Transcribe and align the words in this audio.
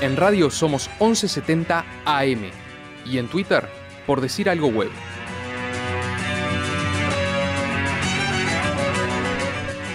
En 0.00 0.16
radio 0.16 0.48
somos 0.48 0.88
1170 1.00 1.84
AM 2.04 2.50
y 3.04 3.18
en 3.18 3.26
Twitter 3.26 3.68
por 4.06 4.20
decir 4.20 4.48
algo 4.48 4.68
web. 4.68 4.90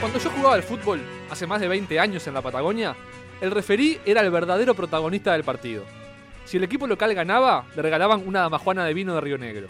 Cuando 0.02 0.20
yo 0.20 0.29
jugaba 0.29 0.55
al 0.55 0.63
fútbol 0.63 1.00
hace 1.29 1.47
más 1.47 1.62
de 1.62 1.70
20 1.70 2.02
años 2.02 2.28
en 2.28 2.34
la 2.34 2.42
Patagonia, 2.42 2.97
el 3.39 3.52
referí 3.52 3.97
era 4.05 4.20
el 4.20 4.29
verdadero 4.29 4.76
protagonista 4.76 5.31
del 5.31 5.46
partido. 5.46 5.85
Si 6.44 6.58
el 6.58 6.65
equipo 6.65 6.85
local 6.85 7.13
ganaba, 7.13 7.65
le 7.74 7.81
regalaban 7.81 8.28
una 8.28 8.42
damajuana 8.42 8.83
de 8.83 8.94
vino 8.94 9.15
de 9.15 9.22
Río 9.22 9.38
Negro. 9.38 9.67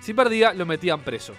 Si 0.00 0.14
perdía, 0.14 0.54
lo 0.54 0.64
metían 0.64 1.00
preso. 1.00 1.34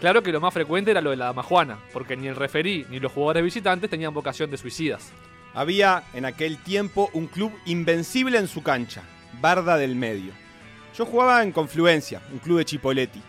Claro 0.00 0.22
que 0.22 0.32
lo 0.32 0.40
más 0.40 0.54
frecuente 0.54 0.92
era 0.92 1.02
lo 1.02 1.10
de 1.10 1.16
la 1.16 1.26
damajuana, 1.26 1.76
porque 1.92 2.16
ni 2.16 2.26
el 2.26 2.36
referí 2.36 2.86
ni 2.88 3.00
los 3.00 3.12
jugadores 3.12 3.44
visitantes 3.44 3.90
tenían 3.90 4.14
vocación 4.14 4.50
de 4.50 4.56
suicidas. 4.56 5.12
Había 5.56 6.02
en 6.12 6.26
aquel 6.26 6.58
tiempo 6.58 7.08
un 7.14 7.28
club 7.28 7.50
invencible 7.64 8.36
en 8.36 8.46
su 8.46 8.62
cancha, 8.62 9.04
Barda 9.40 9.78
del 9.78 9.96
Medio. 9.96 10.34
Yo 10.94 11.06
jugaba 11.06 11.42
en 11.42 11.50
Confluencia, 11.50 12.20
un 12.30 12.40
club 12.40 12.58
de 12.58 12.66
Chipoletti. 12.66 13.22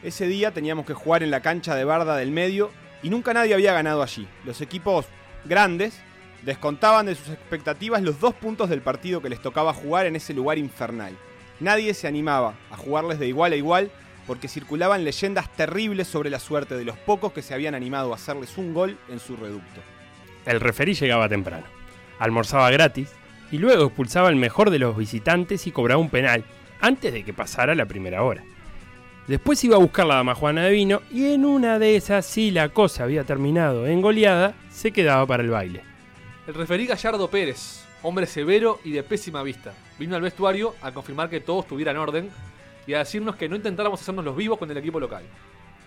Ese 0.00 0.28
día 0.28 0.52
teníamos 0.52 0.86
que 0.86 0.94
jugar 0.94 1.24
en 1.24 1.32
la 1.32 1.40
cancha 1.40 1.74
de 1.74 1.82
Barda 1.82 2.16
del 2.16 2.30
Medio 2.30 2.70
y 3.02 3.10
nunca 3.10 3.34
nadie 3.34 3.52
había 3.52 3.72
ganado 3.72 4.04
allí. 4.04 4.28
Los 4.44 4.60
equipos 4.60 5.06
grandes 5.44 5.98
descontaban 6.44 7.06
de 7.06 7.16
sus 7.16 7.30
expectativas 7.30 8.00
los 8.00 8.20
dos 8.20 8.34
puntos 8.34 8.70
del 8.70 8.80
partido 8.80 9.20
que 9.20 9.28
les 9.28 9.42
tocaba 9.42 9.74
jugar 9.74 10.06
en 10.06 10.14
ese 10.14 10.34
lugar 10.34 10.58
infernal. 10.58 11.18
Nadie 11.58 11.94
se 11.94 12.06
animaba 12.06 12.54
a 12.70 12.76
jugarles 12.76 13.18
de 13.18 13.26
igual 13.26 13.52
a 13.52 13.56
igual 13.56 13.90
porque 14.28 14.46
circulaban 14.46 15.02
leyendas 15.02 15.52
terribles 15.56 16.06
sobre 16.06 16.30
la 16.30 16.38
suerte 16.38 16.76
de 16.76 16.84
los 16.84 16.96
pocos 16.96 17.32
que 17.32 17.42
se 17.42 17.54
habían 17.54 17.74
animado 17.74 18.12
a 18.12 18.14
hacerles 18.14 18.56
un 18.56 18.72
gol 18.72 18.96
en 19.08 19.18
su 19.18 19.34
reducto. 19.34 19.95
El 20.46 20.60
referí 20.60 20.94
llegaba 20.94 21.28
temprano, 21.28 21.66
almorzaba 22.20 22.70
gratis 22.70 23.12
y 23.50 23.58
luego 23.58 23.84
expulsaba 23.84 24.28
al 24.28 24.36
mejor 24.36 24.70
de 24.70 24.78
los 24.78 24.96
visitantes 24.96 25.66
y 25.66 25.72
cobraba 25.72 26.00
un 26.00 26.08
penal 26.08 26.44
antes 26.80 27.12
de 27.12 27.24
que 27.24 27.34
pasara 27.34 27.74
la 27.74 27.86
primera 27.86 28.22
hora. 28.22 28.44
Después 29.26 29.62
iba 29.64 29.74
a 29.74 29.80
buscar 29.80 30.06
la 30.06 30.14
dama 30.14 30.36
Juana 30.36 30.62
de 30.62 30.70
vino 30.70 31.02
y 31.12 31.32
en 31.32 31.44
una 31.44 31.80
de 31.80 31.96
esas, 31.96 32.24
si 32.24 32.52
la 32.52 32.68
cosa 32.68 33.02
había 33.02 33.24
terminado 33.24 33.88
en 33.88 34.00
goleada, 34.00 34.54
se 34.70 34.92
quedaba 34.92 35.26
para 35.26 35.42
el 35.42 35.50
baile. 35.50 35.82
El 36.46 36.54
referí 36.54 36.86
Gallardo 36.86 37.28
Pérez, 37.28 37.84
hombre 38.02 38.26
severo 38.26 38.78
y 38.84 38.92
de 38.92 39.02
pésima 39.02 39.42
vista, 39.42 39.74
vino 39.98 40.14
al 40.14 40.22
vestuario 40.22 40.76
a 40.80 40.92
confirmar 40.92 41.28
que 41.28 41.40
todo 41.40 41.60
estuviera 41.60 41.90
en 41.90 41.96
orden 41.96 42.30
y 42.86 42.94
a 42.94 42.98
decirnos 42.98 43.34
que 43.34 43.48
no 43.48 43.56
intentáramos 43.56 44.00
hacernos 44.00 44.24
los 44.24 44.36
vivos 44.36 44.60
con 44.60 44.70
el 44.70 44.76
equipo 44.76 45.00
local. 45.00 45.24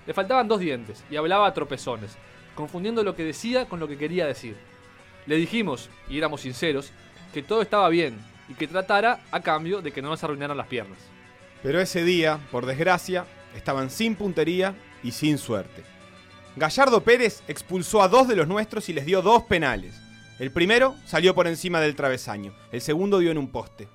Le 0.06 0.14
faltaban 0.14 0.50
dos 0.50 0.60
dientes 0.60 1.02
y 1.10 1.16
hablaba 1.16 1.48
a 1.48 1.54
tropezones, 1.54 2.18
confundiendo 2.60 3.06
lo 3.06 3.16
que 3.16 3.24
decía 3.24 3.70
con 3.70 3.80
lo 3.80 3.88
que 3.88 3.98
quería 3.98 4.28
decir. 4.28 4.58
Le 5.28 5.38
dijimos, 5.38 5.90
y 6.10 6.18
éramos 6.18 6.42
sinceros, 6.42 6.92
que 7.34 7.42
todo 7.42 7.62
estaba 7.62 7.88
bien 7.88 8.20
y 8.50 8.54
que 8.54 8.68
tratara 8.68 9.22
a 9.32 9.40
cambio 9.40 9.82
de 9.82 9.94
que 9.94 10.02
no 10.02 10.10
nos 10.10 10.22
arruinaran 10.26 10.58
las 10.58 10.68
piernas. 10.68 11.00
Pero 11.64 11.80
ese 11.80 12.04
día, 12.04 12.38
por 12.52 12.66
desgracia, 12.66 13.26
estaban 13.56 13.90
sin 13.90 14.18
puntería 14.18 14.76
y 15.04 15.12
sin 15.12 15.38
suerte. 15.38 15.84
Gallardo 16.58 17.00
Pérez 17.00 17.44
expulsó 17.48 18.02
a 18.02 18.10
dos 18.10 18.28
de 18.28 18.36
los 18.36 18.50
nuestros 18.50 18.90
y 18.90 18.94
les 18.94 19.06
dio 19.06 19.22
dos 19.22 19.44
penales. 19.44 19.96
El 20.38 20.52
primero 20.52 20.96
salió 21.06 21.34
por 21.34 21.48
encima 21.48 21.80
del 21.80 21.96
travesaño, 21.96 22.54
el 22.74 22.82
segundo 22.82 23.20
dio 23.20 23.32
en 23.32 23.38
un 23.38 23.54
poste. 23.54 23.88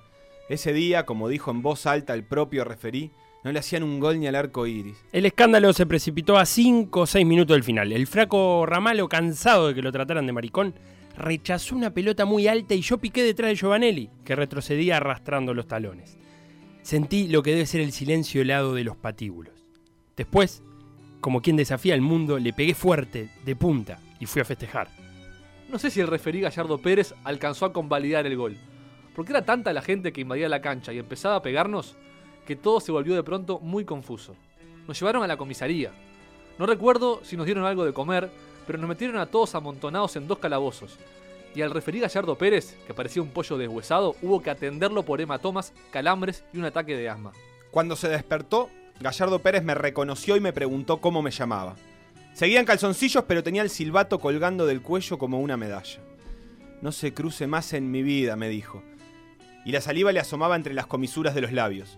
Ese 0.49 0.73
día, 0.73 1.05
como 1.05 1.29
dijo 1.29 1.51
en 1.51 1.61
voz 1.61 1.85
alta 1.85 2.15
el 2.15 2.23
propio 2.23 2.63
referí, 2.63 3.11
no 3.45 3.51
le 3.51 3.59
hacían 3.59 3.83
un 3.83 3.99
gol 3.99 4.19
ni 4.19 4.25
al 4.25 4.33
arco 4.33 4.65
iris. 4.65 4.97
El 5.11 5.27
escándalo 5.27 5.71
se 5.71 5.85
precipitó 5.85 6.35
a 6.35 6.47
5 6.47 6.99
o 6.99 7.05
6 7.05 7.23
minutos 7.27 7.55
del 7.55 7.63
final. 7.63 7.91
El 7.91 8.07
fraco 8.07 8.65
Ramalo, 8.65 9.07
cansado 9.07 9.67
de 9.67 9.75
que 9.75 9.83
lo 9.83 9.91
trataran 9.91 10.25
de 10.25 10.33
maricón, 10.33 10.73
rechazó 11.15 11.75
una 11.75 11.93
pelota 11.93 12.25
muy 12.25 12.47
alta 12.47 12.73
y 12.73 12.81
yo 12.81 12.97
piqué 12.97 13.21
detrás 13.21 13.49
de 13.49 13.55
Giovanelli, 13.55 14.09
que 14.25 14.35
retrocedía 14.35 14.97
arrastrando 14.97 15.53
los 15.53 15.67
talones. 15.67 16.17
Sentí 16.81 17.27
lo 17.27 17.43
que 17.43 17.51
debe 17.51 17.67
ser 17.67 17.81
el 17.81 17.91
silencio 17.91 18.41
helado 18.41 18.73
de 18.73 18.83
los 18.83 18.97
patíbulos. 18.97 19.53
Después, 20.17 20.63
como 21.21 21.43
quien 21.43 21.55
desafía 21.55 21.93
al 21.93 22.01
mundo, 22.01 22.39
le 22.39 22.51
pegué 22.51 22.73
fuerte, 22.73 23.29
de 23.45 23.55
punta, 23.55 23.99
y 24.19 24.25
fui 24.25 24.41
a 24.41 24.45
festejar. 24.45 24.87
No 25.69 25.77
sé 25.77 25.91
si 25.91 26.01
el 26.01 26.07
referí 26.07 26.41
Gallardo 26.41 26.79
Pérez 26.79 27.13
alcanzó 27.23 27.67
a 27.67 27.73
convalidar 27.73 28.25
el 28.25 28.37
gol, 28.37 28.57
porque 29.15 29.33
era 29.33 29.45
tanta 29.45 29.71
la 29.71 29.83
gente 29.83 30.13
que 30.13 30.21
invadía 30.21 30.49
la 30.49 30.61
cancha 30.61 30.91
y 30.93 30.97
empezaba 30.97 31.35
a 31.35 31.41
pegarnos 31.43 31.95
que 32.45 32.55
todo 32.55 32.79
se 32.79 32.91
volvió 32.91 33.15
de 33.15 33.23
pronto 33.23 33.59
muy 33.59 33.85
confuso. 33.85 34.35
Nos 34.87 34.99
llevaron 34.99 35.23
a 35.23 35.27
la 35.27 35.37
comisaría. 35.37 35.91
No 36.57 36.65
recuerdo 36.65 37.19
si 37.23 37.35
nos 37.35 37.45
dieron 37.45 37.65
algo 37.65 37.85
de 37.85 37.93
comer, 37.93 38.29
pero 38.65 38.79
nos 38.79 38.89
metieron 38.89 39.17
a 39.17 39.25
todos 39.25 39.55
amontonados 39.55 40.15
en 40.15 40.27
dos 40.27 40.39
calabozos. 40.39 40.97
Y 41.53 41.61
al 41.61 41.71
referir 41.71 42.01
Gallardo 42.01 42.37
Pérez, 42.37 42.75
que 42.85 42.93
parecía 42.93 43.21
un 43.21 43.29
pollo 43.29 43.57
deshuesado, 43.57 44.15
hubo 44.21 44.41
que 44.41 44.49
atenderlo 44.49 45.03
por 45.03 45.21
hematomas, 45.21 45.73
calambres 45.91 46.43
y 46.53 46.57
un 46.57 46.65
ataque 46.65 46.95
de 46.95 47.09
asma. 47.09 47.31
Cuando 47.71 47.95
se 47.95 48.09
despertó, 48.09 48.69
Gallardo 48.99 49.39
Pérez 49.39 49.63
me 49.63 49.75
reconoció 49.75 50.35
y 50.35 50.41
me 50.41 50.53
preguntó 50.53 51.01
cómo 51.01 51.21
me 51.21 51.31
llamaba. 51.31 51.75
Seguía 52.33 52.59
en 52.59 52.65
calzoncillos, 52.65 53.23
pero 53.25 53.43
tenía 53.43 53.61
el 53.61 53.69
silbato 53.69 54.19
colgando 54.19 54.65
del 54.65 54.81
cuello 54.81 55.17
como 55.17 55.39
una 55.39 55.55
medalla. 55.55 56.01
No 56.81 56.91
se 56.91 57.13
cruce 57.13 57.47
más 57.47 57.71
en 57.73 57.89
mi 57.89 58.03
vida, 58.03 58.35
me 58.35 58.49
dijo. 58.49 58.83
Y 59.65 59.71
la 59.71 59.81
saliva 59.81 60.11
le 60.11 60.19
asomaba 60.19 60.57
entre 60.57 60.73
las 60.73 60.85
comisuras 60.85 61.33
de 61.33 61.41
los 61.41 61.53
labios. 61.53 61.97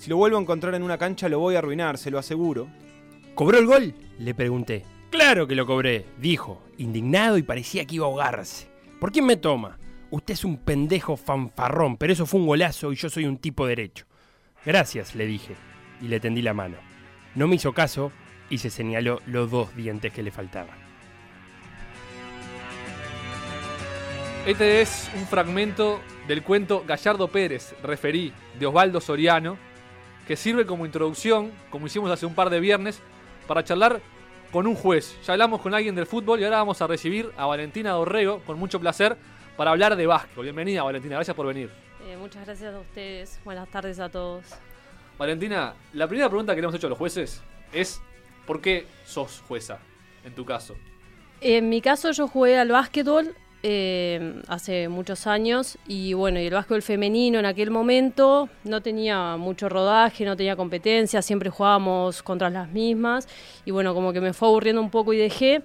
Si 0.00 0.08
lo 0.08 0.16
vuelvo 0.16 0.38
a 0.38 0.40
encontrar 0.40 0.74
en 0.74 0.82
una 0.82 0.96
cancha 0.96 1.28
lo 1.28 1.40
voy 1.40 1.56
a 1.56 1.58
arruinar, 1.58 1.98
se 1.98 2.10
lo 2.10 2.18
aseguro. 2.18 2.68
¿Cobró 3.34 3.58
el 3.58 3.66
gol? 3.66 3.94
Le 4.18 4.34
pregunté. 4.34 4.82
Claro 5.10 5.46
que 5.46 5.54
lo 5.54 5.66
cobré, 5.66 6.06
dijo, 6.18 6.62
indignado 6.78 7.36
y 7.36 7.42
parecía 7.42 7.84
que 7.84 7.96
iba 7.96 8.06
a 8.06 8.08
ahogarse. 8.08 8.70
¿Por 8.98 9.12
quién 9.12 9.26
me 9.26 9.36
toma? 9.36 9.78
Usted 10.08 10.32
es 10.32 10.44
un 10.46 10.56
pendejo 10.56 11.18
fanfarrón, 11.18 11.98
pero 11.98 12.14
eso 12.14 12.24
fue 12.24 12.40
un 12.40 12.46
golazo 12.46 12.94
y 12.94 12.96
yo 12.96 13.10
soy 13.10 13.26
un 13.26 13.36
tipo 13.36 13.66
derecho. 13.66 14.06
Gracias, 14.64 15.14
le 15.14 15.26
dije, 15.26 15.54
y 16.00 16.08
le 16.08 16.18
tendí 16.18 16.40
la 16.40 16.54
mano. 16.54 16.78
No 17.34 17.46
me 17.46 17.56
hizo 17.56 17.74
caso 17.74 18.10
y 18.48 18.56
se 18.56 18.70
señaló 18.70 19.20
los 19.26 19.50
dos 19.50 19.76
dientes 19.76 20.14
que 20.14 20.22
le 20.22 20.30
faltaban. 20.30 20.78
Este 24.46 24.80
es 24.80 25.10
un 25.14 25.26
fragmento 25.26 26.00
del 26.26 26.42
cuento 26.42 26.84
Gallardo 26.88 27.28
Pérez, 27.28 27.74
referí, 27.82 28.32
de 28.58 28.64
Osvaldo 28.64 29.02
Soriano, 29.02 29.58
que 30.30 30.36
sirve 30.36 30.64
como 30.64 30.86
introducción, 30.86 31.50
como 31.70 31.88
hicimos 31.88 32.08
hace 32.08 32.24
un 32.24 32.36
par 32.36 32.50
de 32.50 32.60
viernes, 32.60 33.00
para 33.48 33.64
charlar 33.64 34.00
con 34.52 34.68
un 34.68 34.76
juez. 34.76 35.18
Ya 35.26 35.32
hablamos 35.32 35.60
con 35.60 35.74
alguien 35.74 35.96
del 35.96 36.06
fútbol 36.06 36.38
y 36.38 36.44
ahora 36.44 36.58
vamos 36.58 36.80
a 36.80 36.86
recibir 36.86 37.32
a 37.36 37.46
Valentina 37.46 37.90
Dorrego 37.90 38.38
con 38.46 38.56
mucho 38.56 38.78
placer 38.78 39.16
para 39.56 39.72
hablar 39.72 39.96
de 39.96 40.06
básquetbol. 40.06 40.44
Bienvenida 40.44 40.84
Valentina, 40.84 41.16
gracias 41.16 41.34
por 41.34 41.48
venir. 41.48 41.68
Eh, 42.06 42.16
muchas 42.16 42.46
gracias 42.46 42.72
a 42.72 42.78
ustedes. 42.78 43.40
Buenas 43.44 43.68
tardes 43.70 43.98
a 43.98 44.08
todos. 44.08 44.44
Valentina, 45.18 45.74
la 45.94 46.06
primera 46.06 46.28
pregunta 46.28 46.54
que 46.54 46.60
le 46.60 46.66
hemos 46.66 46.76
hecho 46.76 46.86
a 46.86 46.90
los 46.90 46.98
jueces 46.98 47.42
es 47.72 48.00
¿por 48.46 48.60
qué 48.60 48.86
sos 49.04 49.42
jueza 49.48 49.80
en 50.24 50.32
tu 50.32 50.44
caso? 50.44 50.76
En 51.40 51.68
mi 51.68 51.82
caso 51.82 52.12
yo 52.12 52.28
jugué 52.28 52.56
al 52.56 52.68
básquetbol 52.68 53.34
eh, 53.62 54.40
hace 54.48 54.88
muchos 54.88 55.26
años 55.26 55.76
y 55.86 56.14
bueno, 56.14 56.40
y 56.40 56.46
el 56.46 56.54
básquetbol 56.54 56.80
femenino 56.80 57.38
en 57.38 57.44
aquel 57.44 57.70
momento 57.70 58.48
no 58.64 58.80
tenía 58.80 59.36
mucho 59.36 59.68
rodaje, 59.68 60.24
no 60.24 60.34
tenía 60.36 60.56
competencia, 60.56 61.20
siempre 61.20 61.50
jugábamos 61.50 62.22
contra 62.22 62.48
las 62.48 62.70
mismas 62.70 63.28
y 63.66 63.70
bueno, 63.70 63.92
como 63.92 64.14
que 64.14 64.20
me 64.22 64.32
fue 64.32 64.48
aburriendo 64.48 64.80
un 64.80 64.90
poco 64.90 65.12
y 65.12 65.18
dejé. 65.18 65.62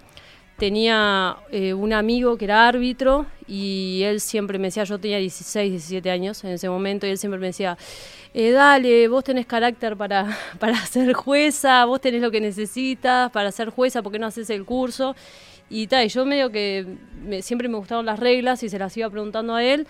Tenía 0.58 1.38
eh, 1.52 1.74
un 1.74 1.92
amigo 1.92 2.38
que 2.38 2.46
era 2.46 2.68
árbitro 2.68 3.26
y 3.48 4.02
él 4.04 4.22
siempre 4.22 4.58
me 4.58 4.68
decía, 4.68 4.84
yo 4.86 4.98
tenía 4.98 5.18
16, 5.18 5.72
17 5.72 6.10
años 6.12 6.44
en 6.44 6.52
ese 6.52 6.70
momento, 6.70 7.06
y 7.06 7.12
él 7.12 7.18
siempre 7.18 7.40
me 7.40 7.48
decía, 7.48 7.78
eh, 8.34 8.52
dale, 8.52 9.08
vos 9.08 9.24
tenés 9.24 9.46
carácter 9.46 9.96
para, 9.98 10.38
para 10.60 10.78
ser 10.86 11.14
jueza, 11.14 11.86
vos 11.86 12.02
tenés 12.02 12.22
lo 12.22 12.32
que 12.32 12.42
necesitas 12.42 13.32
para 13.32 13.52
ser 13.52 13.70
jueza, 13.70 14.02
¿por 14.02 14.12
qué 14.12 14.20
no 14.20 14.28
haces 14.28 14.50
el 14.50 14.66
curso? 14.66 15.16
Y 15.70 15.88
tal, 15.88 16.08
yo 16.08 16.26
medio 16.26 16.52
que 16.52 16.86
siempre 17.42 17.68
me 17.68 17.78
gustaron 17.78 18.06
las 18.06 18.20
reglas 18.20 18.62
y 18.64 18.70
se 18.70 18.78
las 18.78 18.96
iba 18.98 19.10
preguntando 19.10 19.56
a 19.56 19.64
él. 19.64 19.88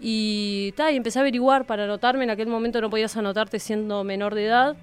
Y 0.00 0.72
tal, 0.76 0.92
y 0.92 0.96
empecé 0.96 1.18
a 1.18 1.22
averiguar 1.22 1.66
para 1.66 1.84
anotarme. 1.84 2.24
En 2.24 2.30
aquel 2.30 2.48
momento 2.48 2.80
no 2.80 2.90
podías 2.90 3.16
anotarte 3.16 3.58
siendo 3.58 4.04
menor 4.04 4.34
de 4.34 4.46
edad. 4.46 4.76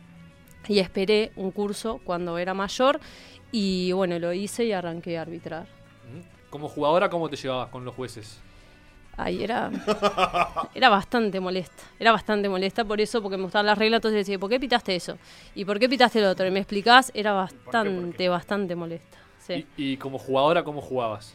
Y 0.68 0.80
esperé 0.80 1.31
un 1.35 1.51
curso 1.51 2.00
cuando 2.03 2.38
era 2.38 2.53
mayor. 2.53 3.00
Y 3.51 3.91
bueno, 3.91 4.18
lo 4.18 4.33
hice 4.33 4.65
y 4.65 4.71
arranqué 4.71 5.18
a 5.18 5.21
arbitrar. 5.21 5.68
Como 6.50 6.68
jugadora, 6.68 7.09
¿cómo 7.09 7.29
te 7.29 7.36
llevabas 7.36 7.69
con 7.69 7.86
los 7.86 7.94
jueces? 7.94 8.39
Ay, 9.15 9.44
era, 9.44 9.69
era 10.74 10.89
bastante 10.89 11.39
molesta. 11.39 11.83
Era 12.00 12.12
bastante 12.12 12.50
molesta 12.50 12.83
por 12.83 13.00
eso, 13.00 13.21
porque 13.21 13.38
me 13.38 13.44
gustaban 13.44 13.68
las 13.68 13.77
reglas. 13.77 14.00
Entonces 14.00 14.25
decía, 14.25 14.39
¿por 14.39 14.50
qué 14.50 14.59
pitaste 14.59 14.95
eso? 14.95 15.19
¿Y 15.53 15.65
por 15.65 15.77
qué 15.77 15.88
pitaste 15.88 16.18
el 16.18 16.25
otro? 16.25 16.47
Y 16.47 16.51
me 16.51 16.59
explicás, 16.59 17.12
era 17.13 17.33
bastante, 17.33 18.27
bastante 18.29 18.75
molesta. 18.75 19.19
¿Y, 19.77 19.97
como 19.97 20.17
jugadora 20.17 20.63
cómo 20.63 20.81
jugabas? 20.81 21.33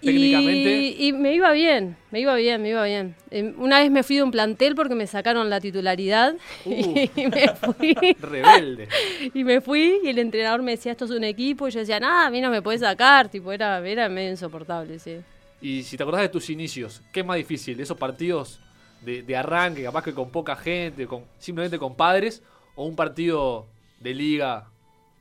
Técnicamente. 0.00 0.94
Y, 0.98 1.12
me 1.12 1.34
iba 1.34 1.50
bien, 1.52 1.96
me 2.12 2.20
iba 2.20 2.34
bien, 2.36 2.62
me 2.62 2.68
iba 2.68 2.84
bien. 2.84 3.16
Em, 3.30 3.54
una 3.58 3.80
vez 3.80 3.90
me 3.90 4.04
fui 4.04 4.16
de 4.16 4.22
un 4.22 4.30
plantel 4.30 4.76
porque 4.76 4.94
me 4.94 5.06
sacaron 5.08 5.50
la 5.50 5.60
titularidad 5.60 6.36
y 6.64 7.10
uh. 7.16 7.28
me 7.30 7.48
fui. 7.48 7.94
Rebelde. 8.20 8.88
y 9.34 9.44
me 9.44 9.60
fui 9.60 10.00
y 10.04 10.08
el 10.08 10.18
entrenador 10.18 10.62
me 10.62 10.72
decía, 10.72 10.92
esto 10.92 11.06
es 11.06 11.10
un 11.10 11.24
equipo. 11.24 11.66
Y 11.66 11.72
yo 11.72 11.80
decía, 11.80 11.98
nada, 11.98 12.26
a 12.26 12.30
mí 12.30 12.40
no 12.40 12.50
me 12.50 12.62
puedes 12.62 12.80
sacar. 12.80 13.28
Tipo, 13.28 13.50
era, 13.52 13.86
era 13.86 14.08
medio 14.08 14.30
insoportable, 14.30 14.98
sí. 14.98 15.16
Y 15.60 15.82
si 15.82 15.96
te 15.96 16.04
acordás 16.04 16.22
de 16.22 16.28
tus 16.28 16.48
inicios, 16.50 17.02
¿qué 17.12 17.20
es 17.20 17.26
más 17.26 17.36
difícil? 17.36 17.80
¿Esos 17.80 17.98
partidos 17.98 18.60
de, 19.04 19.22
de 19.22 19.36
arranque, 19.36 19.82
capaz 19.82 20.04
que 20.04 20.14
con 20.14 20.30
poca 20.30 20.54
gente, 20.54 21.08
con, 21.08 21.24
simplemente 21.38 21.78
con 21.78 21.96
padres? 21.96 22.42
¿O 22.76 22.84
un 22.84 22.94
partido 22.94 23.66
de 23.98 24.14
liga 24.14 24.68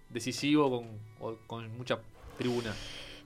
decisivo 0.09 0.69
con, 0.69 0.88
o 1.19 1.35
con 1.47 1.75
mucha 1.77 2.00
tribuna? 2.38 2.74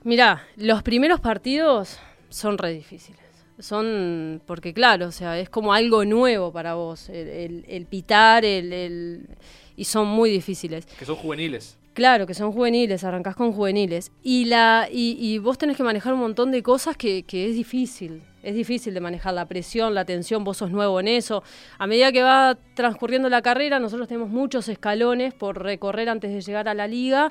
Mirá, 0.04 0.44
los 0.56 0.82
primeros 0.82 1.20
partidos 1.20 1.98
son 2.28 2.58
re 2.58 2.72
difíciles. 2.72 3.20
Son, 3.58 4.42
porque 4.46 4.72
claro, 4.74 5.06
o 5.08 5.12
sea, 5.12 5.38
es 5.38 5.48
como 5.48 5.72
algo 5.72 6.04
nuevo 6.04 6.52
para 6.52 6.74
vos, 6.74 7.08
el, 7.10 7.28
el- 7.28 7.64
el 7.68 7.86
pitar, 7.86 8.44
el, 8.44 8.72
el- 8.72 9.28
y 9.76 9.84
son 9.84 10.08
muy 10.08 10.30
difíciles. 10.30 10.86
Que 10.86 11.04
son 11.04 11.16
juveniles. 11.16 11.78
Claro, 11.94 12.26
que 12.26 12.32
son 12.34 12.52
juveniles, 12.52 13.04
arrancás 13.04 13.36
con 13.36 13.52
juveniles. 13.52 14.10
Y, 14.22 14.46
la, 14.46 14.88
y, 14.90 15.16
y 15.20 15.38
vos 15.38 15.58
tenés 15.58 15.76
que 15.76 15.82
manejar 15.82 16.14
un 16.14 16.20
montón 16.20 16.50
de 16.50 16.62
cosas 16.62 16.96
que, 16.96 17.22
que 17.24 17.48
es 17.50 17.54
difícil. 17.54 18.22
Es 18.42 18.54
difícil 18.56 18.94
de 18.94 19.00
manejar 19.00 19.34
la 19.34 19.46
presión, 19.46 19.94
la 19.94 20.04
tensión, 20.06 20.42
vos 20.42 20.56
sos 20.56 20.70
nuevo 20.70 20.98
en 20.98 21.06
eso. 21.06 21.44
A 21.78 21.86
medida 21.86 22.10
que 22.10 22.22
va 22.22 22.56
transcurriendo 22.74 23.28
la 23.28 23.42
carrera, 23.42 23.78
nosotros 23.78 24.08
tenemos 24.08 24.30
muchos 24.30 24.68
escalones 24.68 25.34
por 25.34 25.62
recorrer 25.62 26.08
antes 26.08 26.32
de 26.32 26.40
llegar 26.40 26.66
a 26.68 26.74
la 26.74 26.88
liga. 26.88 27.30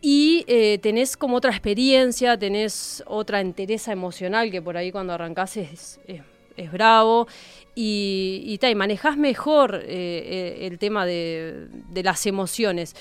Y 0.00 0.44
eh, 0.46 0.78
tenés 0.78 1.16
como 1.16 1.36
otra 1.36 1.50
experiencia, 1.50 2.38
tenés 2.38 3.02
otra 3.06 3.40
entereza 3.40 3.92
emocional 3.92 4.50
que 4.50 4.62
por 4.62 4.76
ahí 4.76 4.92
cuando 4.92 5.12
arrancás 5.12 5.56
es, 5.56 5.98
es, 6.06 6.22
es 6.56 6.72
bravo. 6.72 7.26
Y, 7.74 8.58
y, 8.62 8.66
y 8.66 8.74
manejás 8.74 9.16
mejor 9.16 9.76
eh, 9.76 9.86
eh, 9.88 10.66
el 10.66 10.78
tema 10.78 11.04
de, 11.06 11.66
de 11.90 12.02
las 12.02 12.26
emociones. 12.26 12.94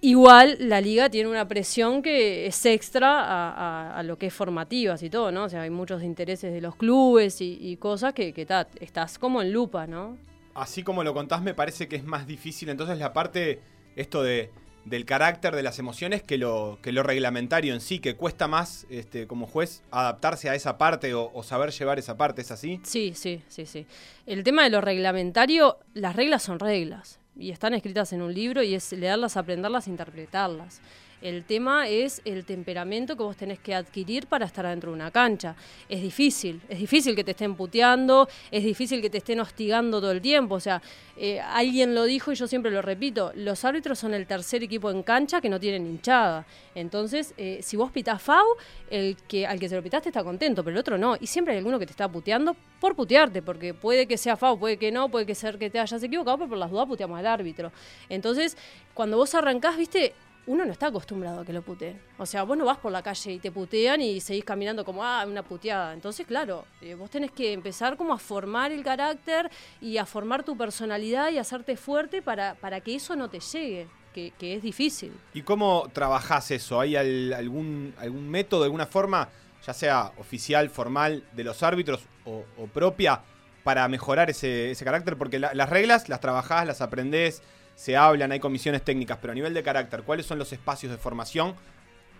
Igual 0.00 0.56
la 0.60 0.80
liga 0.80 1.10
tiene 1.10 1.28
una 1.28 1.48
presión 1.48 2.02
que 2.02 2.46
es 2.46 2.64
extra 2.66 3.20
a, 3.24 3.98
a- 3.98 4.02
lo 4.04 4.16
que 4.16 4.26
es 4.26 4.34
formativas 4.34 5.02
y 5.02 5.10
todo, 5.10 5.32
¿no? 5.32 5.44
O 5.44 5.48
sea, 5.48 5.62
hay 5.62 5.70
muchos 5.70 6.04
intereses 6.04 6.52
de 6.52 6.60
los 6.60 6.76
clubes 6.76 7.40
y, 7.40 7.76
cosas 7.78 8.14
que, 8.14 8.32
que 8.32 8.46
estás 8.80 9.18
como 9.18 9.42
en 9.42 9.52
lupa, 9.52 9.86
¿no? 9.88 10.16
Así 10.54 10.84
como 10.84 11.02
lo 11.02 11.14
contás, 11.14 11.42
me 11.42 11.52
parece 11.52 11.88
que 11.88 11.96
es 11.96 12.04
más 12.04 12.26
difícil 12.28 12.68
entonces 12.68 12.98
la 12.98 13.12
parte, 13.12 13.58
esto 13.96 14.22
de, 14.22 14.50
del 14.88 15.04
carácter, 15.04 15.54
de 15.54 15.62
las 15.62 15.78
emociones, 15.78 16.22
que 16.22 16.38
lo, 16.38 16.78
que 16.82 16.92
lo 16.92 17.02
reglamentario 17.02 17.74
en 17.74 17.80
sí, 17.80 17.98
que 17.98 18.16
cuesta 18.16 18.48
más 18.48 18.86
este, 18.90 19.26
como 19.26 19.46
juez 19.46 19.82
adaptarse 19.90 20.48
a 20.50 20.54
esa 20.54 20.78
parte 20.78 21.14
o, 21.14 21.30
o 21.32 21.42
saber 21.42 21.70
llevar 21.70 21.98
esa 21.98 22.16
parte, 22.16 22.42
¿es 22.42 22.50
así? 22.50 22.80
Sí, 22.84 23.12
sí, 23.14 23.42
sí, 23.48 23.66
sí. 23.66 23.86
El 24.26 24.44
tema 24.44 24.64
de 24.64 24.70
lo 24.70 24.80
reglamentario, 24.80 25.78
las 25.94 26.16
reglas 26.16 26.42
son 26.42 26.58
reglas 26.58 27.20
y 27.36 27.50
están 27.50 27.74
escritas 27.74 28.12
en 28.12 28.22
un 28.22 28.34
libro 28.34 28.62
y 28.62 28.74
es 28.74 28.92
leerlas, 28.92 29.36
aprenderlas, 29.36 29.88
interpretarlas. 29.88 30.80
El 31.20 31.44
tema 31.44 31.88
es 31.88 32.22
el 32.24 32.44
temperamento 32.44 33.16
que 33.16 33.22
vos 33.22 33.36
tenés 33.36 33.58
que 33.58 33.74
adquirir 33.74 34.26
para 34.26 34.46
estar 34.46 34.66
dentro 34.66 34.90
de 34.90 34.96
una 34.96 35.10
cancha. 35.10 35.56
Es 35.88 36.00
difícil, 36.00 36.60
es 36.68 36.78
difícil 36.78 37.16
que 37.16 37.24
te 37.24 37.32
estén 37.32 37.56
puteando, 37.56 38.28
es 38.50 38.62
difícil 38.62 39.00
que 39.00 39.10
te 39.10 39.18
estén 39.18 39.40
hostigando 39.40 40.00
todo 40.00 40.12
el 40.12 40.20
tiempo. 40.20 40.54
O 40.54 40.60
sea, 40.60 40.80
eh, 41.16 41.40
alguien 41.40 41.94
lo 41.94 42.04
dijo 42.04 42.30
y 42.30 42.36
yo 42.36 42.46
siempre 42.46 42.70
lo 42.70 42.82
repito, 42.82 43.32
los 43.34 43.64
árbitros 43.64 43.98
son 43.98 44.14
el 44.14 44.26
tercer 44.26 44.62
equipo 44.62 44.90
en 44.90 45.02
cancha 45.02 45.40
que 45.40 45.48
no 45.48 45.58
tienen 45.58 45.86
hinchada. 45.86 46.46
Entonces, 46.76 47.34
eh, 47.36 47.58
si 47.62 47.76
vos 47.76 47.90
pitás 47.90 48.22
FAU, 48.22 48.46
el 48.88 49.16
que, 49.26 49.44
al 49.44 49.58
que 49.58 49.68
se 49.68 49.74
lo 49.74 49.82
pitaste 49.82 50.10
está 50.10 50.22
contento, 50.22 50.62
pero 50.62 50.74
el 50.76 50.78
otro 50.78 50.96
no. 50.96 51.16
Y 51.20 51.26
siempre 51.26 51.54
hay 51.54 51.58
alguno 51.58 51.80
que 51.80 51.86
te 51.86 51.90
está 51.92 52.08
puteando 52.08 52.54
por 52.80 52.94
putearte, 52.94 53.42
porque 53.42 53.74
puede 53.74 54.06
que 54.06 54.16
sea 54.16 54.36
FAU, 54.36 54.58
puede 54.58 54.76
que 54.76 54.92
no, 54.92 55.08
puede 55.08 55.26
que 55.26 55.34
ser 55.34 55.58
que 55.58 55.68
te 55.70 55.80
hayas 55.80 56.00
equivocado, 56.00 56.38
pero 56.38 56.50
por 56.50 56.58
las 56.58 56.70
dudas 56.70 56.86
puteamos 56.86 57.18
al 57.18 57.26
árbitro. 57.26 57.72
Entonces, 58.08 58.56
cuando 58.94 59.16
vos 59.16 59.34
arrancás, 59.34 59.76
viste, 59.76 60.14
uno 60.48 60.64
no 60.64 60.72
está 60.72 60.86
acostumbrado 60.86 61.40
a 61.40 61.44
que 61.44 61.52
lo 61.52 61.60
puteen. 61.62 62.00
O 62.16 62.24
sea, 62.24 62.42
vos 62.42 62.56
no 62.56 62.64
vas 62.64 62.78
por 62.78 62.90
la 62.90 63.02
calle 63.02 63.32
y 63.32 63.38
te 63.38 63.52
putean 63.52 64.00
y 64.00 64.18
seguís 64.20 64.44
caminando 64.44 64.84
como, 64.84 65.04
ah, 65.04 65.24
una 65.26 65.42
puteada. 65.42 65.92
Entonces, 65.92 66.26
claro, 66.26 66.64
eh, 66.80 66.94
vos 66.94 67.10
tenés 67.10 67.30
que 67.32 67.52
empezar 67.52 67.96
como 67.98 68.14
a 68.14 68.18
formar 68.18 68.72
el 68.72 68.82
carácter 68.82 69.50
y 69.80 69.98
a 69.98 70.06
formar 70.06 70.42
tu 70.42 70.56
personalidad 70.56 71.30
y 71.30 71.38
hacerte 71.38 71.76
fuerte 71.76 72.22
para, 72.22 72.54
para 72.54 72.80
que 72.80 72.94
eso 72.94 73.14
no 73.14 73.28
te 73.28 73.40
llegue, 73.40 73.88
que, 74.14 74.32
que 74.38 74.54
es 74.54 74.62
difícil. 74.62 75.12
¿Y 75.34 75.42
cómo 75.42 75.86
trabajás 75.92 76.50
eso? 76.50 76.80
¿Hay 76.80 76.96
al- 76.96 77.34
algún, 77.34 77.94
algún 77.98 78.28
método, 78.30 78.64
alguna 78.64 78.86
forma, 78.86 79.28
ya 79.66 79.74
sea 79.74 80.12
oficial, 80.16 80.70
formal, 80.70 81.24
de 81.32 81.44
los 81.44 81.62
árbitros 81.62 82.00
o, 82.24 82.42
propia, 82.72 83.20
para 83.64 83.86
mejorar 83.88 84.30
ese, 84.30 84.70
ese 84.70 84.82
carácter? 84.84 85.18
Porque 85.18 85.38
la- 85.38 85.52
las 85.52 85.68
reglas 85.68 86.08
las 86.08 86.20
trabajás, 86.20 86.66
las 86.66 86.80
aprendés, 86.80 87.42
se 87.78 87.96
hablan, 87.96 88.32
hay 88.32 88.40
comisiones 88.40 88.82
técnicas, 88.82 89.18
pero 89.20 89.30
a 89.30 89.34
nivel 89.36 89.54
de 89.54 89.62
carácter, 89.62 90.02
¿cuáles 90.02 90.26
son 90.26 90.36
los 90.36 90.52
espacios 90.52 90.90
de 90.90 90.98
formación 90.98 91.54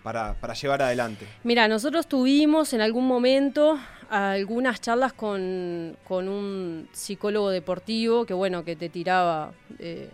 para, 0.03 0.35
para 0.35 0.53
llevar 0.53 0.81
adelante? 0.81 1.27
Mira, 1.43 1.67
nosotros 1.67 2.07
tuvimos 2.07 2.71
en 2.71 2.79
algún 2.79 3.05
momento 3.05 3.77
algunas 4.09 4.79
charlas 4.79 5.11
con, 5.11 5.97
con 6.07 6.29
un 6.29 6.87
psicólogo 6.93 7.49
deportivo 7.49 8.25
que, 8.25 8.33
bueno, 8.33 8.63
que 8.63 8.77
te 8.77 8.87
tiraba 8.87 9.51
eh, 9.79 10.09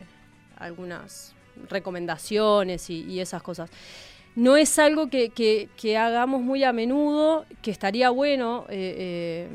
algunas 0.58 1.36
recomendaciones 1.70 2.90
y, 2.90 3.20
esas 3.20 3.44
cosas. 3.44 3.70
No 4.36 4.58
es 4.58 4.80
algo 4.80 5.12
que, 5.12 5.30
que- 5.30 5.96
hagamos 5.96 6.42
muy 6.42 6.64
a 6.64 6.74
menudo, 6.74 7.46
que 7.62 7.70
estaría 7.70 8.10
bueno 8.10 8.66
eh, 8.68 8.96
eh, 8.98 9.50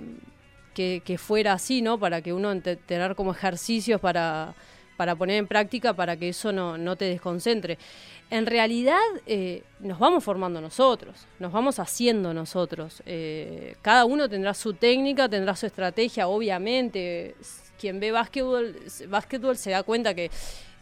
que, 0.72 1.02
que 1.04 1.18
fuera 1.18 1.54
así, 1.54 1.82
¿no? 1.82 1.98
Para 1.98 2.22
que 2.22 2.32
uno 2.32 2.56
tener 2.60 3.16
como 3.16 3.32
ejercicios 3.32 4.00
para, 4.00 4.54
para 5.00 5.16
poner 5.16 5.36
en 5.36 5.46
práctica 5.46 5.94
para 5.94 6.14
que 6.14 6.28
eso 6.28 6.52
no, 6.52 6.76
no 6.76 6.94
te 6.94 7.06
desconcentre. 7.06 7.78
En 8.28 8.44
realidad 8.44 9.00
eh, 9.24 9.62
nos 9.78 9.98
vamos 9.98 10.22
formando 10.22 10.60
nosotros, 10.60 11.26
nos 11.38 11.50
vamos 11.52 11.78
haciendo 11.78 12.34
nosotros. 12.34 13.02
Eh, 13.06 13.76
cada 13.80 14.04
uno 14.04 14.28
tendrá 14.28 14.52
su 14.52 14.74
técnica, 14.74 15.26
tendrá 15.26 15.56
su 15.56 15.64
estrategia, 15.64 16.28
obviamente. 16.28 17.34
Quien 17.78 17.98
ve 17.98 18.12
básquetbol, 18.12 18.76
básquetbol 19.08 19.56
se 19.56 19.70
da 19.70 19.84
cuenta 19.84 20.12
que 20.12 20.30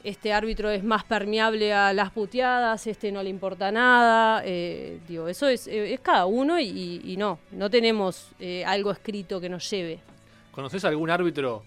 este 0.03 0.33
árbitro 0.33 0.69
es 0.69 0.83
más 0.83 1.05
permeable 1.05 1.73
a 1.73 1.93
las 1.93 2.11
puteadas, 2.11 2.89
este 2.89 3.13
no 3.13 3.23
le 3.23 3.31
importa 3.31 3.71
nada. 3.71 4.43
eh, 4.45 4.99
digo, 5.07 5.29
eso 5.29 5.47
es, 5.47 5.69
es 5.69 6.01
cada 6.01 6.27
uno 6.27 6.59
y, 6.59 7.15
no, 7.17 7.39
no 7.53 7.71
tenemos 7.71 8.33
algo 8.67 8.91
escrito 8.91 9.41
que 9.41 9.49
nos 9.49 9.71
lleve. 9.71 10.01
¿Conoces 10.51 10.85
algún 10.85 11.09
árbitro 11.09 11.63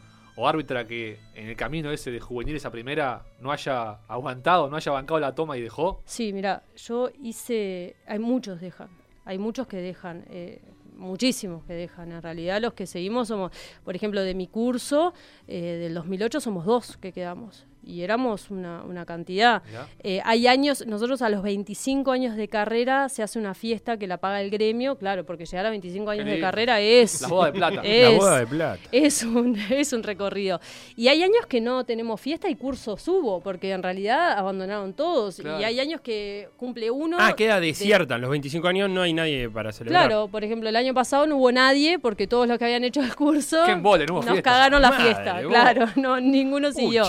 árbitra 0.47 0.87
que 0.87 1.19
en 1.35 1.47
el 1.47 1.55
camino 1.55 1.91
ese 1.91 2.11
de 2.11 2.19
juveniles 2.19 2.65
a 2.65 2.71
primera 2.71 3.23
no 3.39 3.51
haya 3.51 3.99
aguantado, 4.07 4.69
no 4.69 4.75
haya 4.77 4.91
bancado 4.91 5.19
la 5.19 5.33
toma 5.35 5.57
y 5.57 5.61
dejó? 5.61 6.01
Sí, 6.05 6.33
mira, 6.33 6.63
yo 6.75 7.09
hice. 7.21 7.95
Hay 8.07 8.19
muchos 8.19 8.61
dejan. 8.61 8.89
Hay 9.25 9.37
muchos 9.37 9.67
que 9.67 9.77
dejan. 9.77 10.25
eh, 10.29 10.61
muchísimos 11.01 11.63
que 11.65 11.73
dejan. 11.73 12.11
En 12.11 12.21
realidad, 12.21 12.61
los 12.61 12.73
que 12.73 12.85
seguimos 12.85 13.27
somos, 13.27 13.51
por 13.83 13.95
ejemplo, 13.95 14.21
de 14.21 14.35
mi 14.35 14.47
curso, 14.47 15.13
eh, 15.47 15.77
del 15.79 15.93
2008, 15.95 16.39
somos 16.39 16.65
dos 16.65 16.97
que 16.97 17.11
quedamos. 17.11 17.65
Y 17.83 18.03
éramos 18.03 18.51
una, 18.51 18.83
una 18.83 19.05
cantidad. 19.05 19.63
Eh, 20.03 20.21
hay 20.23 20.45
años, 20.45 20.85
nosotros 20.85 21.21
a 21.23 21.29
los 21.29 21.41
25 21.41 22.11
años 22.11 22.35
de 22.35 22.47
carrera 22.47 23.09
se 23.09 23.23
hace 23.23 23.39
una 23.39 23.55
fiesta 23.55 23.97
que 23.97 24.05
la 24.05 24.17
paga 24.17 24.39
el 24.41 24.51
gremio, 24.51 24.97
claro, 24.99 25.25
porque 25.25 25.45
llegar 25.45 25.65
a 25.65 25.71
25 25.71 26.09
años 26.11 26.25
de 26.27 26.39
carrera 26.39 26.79
es. 26.79 27.21
La 27.21 27.27
boda 27.27 27.45
de 27.47 27.51
plata. 27.53 27.81
es- 27.83 28.11
La 28.11 28.17
boda 28.19 28.39
de 28.39 28.47
plata. 28.47 28.79
es 28.91 29.23
un, 29.23 29.55
es 29.71 29.93
un 29.93 30.03
recorrido. 30.03 30.59
Y 30.95 31.07
hay 31.07 31.23
años 31.23 31.47
que 31.47 31.59
no 31.59 31.83
tenemos 31.83 32.21
fiesta 32.21 32.49
y 32.49 32.55
cursos 32.55 33.07
hubo, 33.07 33.41
porque 33.41 33.71
en 33.71 33.81
realidad 33.81 34.33
abandonaron 34.37 34.93
todos. 34.93 35.37
Claro. 35.37 35.59
Y 35.59 35.63
hay 35.63 35.79
años 35.79 36.01
que 36.01 36.49
cumple 36.57 36.91
uno. 36.91 37.17
Ah, 37.19 37.33
queda 37.35 37.59
de- 37.59 37.67
desierta. 37.67 38.15
En 38.15 38.21
los 38.21 38.29
25 38.29 38.67
años 38.67 38.89
no 38.91 39.01
hay 39.01 39.13
nadie 39.13 39.49
para 39.49 39.71
celebrar. 39.71 40.07
Claro, 40.07 40.27
por 40.27 40.43
ejemplo, 40.43 40.69
el 40.69 40.75
año 40.75 40.93
pasado 40.93 41.25
no 41.25 41.37
hubo 41.37 41.51
nadie 41.51 41.97
porque 41.97 42.27
todos 42.27 42.47
los 42.47 42.59
que 42.59 42.65
habían 42.65 42.83
hecho 42.83 43.01
el 43.01 43.15
curso 43.15 43.63
Qué 43.65 43.71
embole, 43.71 44.05
no 44.05 44.13
hubo 44.13 44.21
nos 44.21 44.31
fiesta. 44.33 44.51
cagaron 44.51 44.81
la 44.83 44.89
Madre, 44.91 45.03
fiesta. 45.05 45.33
vos. 45.41 45.47
Claro, 45.47 45.87
no, 45.95 46.19
ninguno 46.19 46.71
siguió. 46.71 47.05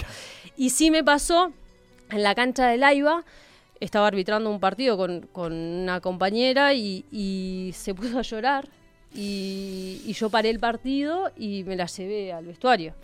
Y 0.56 0.70
sí 0.70 0.90
me 0.90 1.02
pasó 1.02 1.52
en 2.10 2.22
la 2.22 2.34
cancha 2.34 2.66
de 2.68 2.76
Laiva, 2.76 3.24
estaba 3.80 4.06
arbitrando 4.06 4.50
un 4.50 4.60
partido 4.60 4.96
con, 4.96 5.22
con 5.32 5.52
una 5.52 6.00
compañera 6.00 6.74
y, 6.74 7.04
y 7.10 7.72
se 7.74 7.94
puso 7.94 8.18
a 8.18 8.22
llorar. 8.22 8.68
Y, 9.14 10.00
y 10.06 10.12
yo 10.14 10.30
paré 10.30 10.50
el 10.50 10.58
partido 10.58 11.30
y 11.36 11.64
me 11.64 11.76
la 11.76 11.86
llevé 11.86 12.32
al 12.32 12.46
vestuario. 12.46 12.94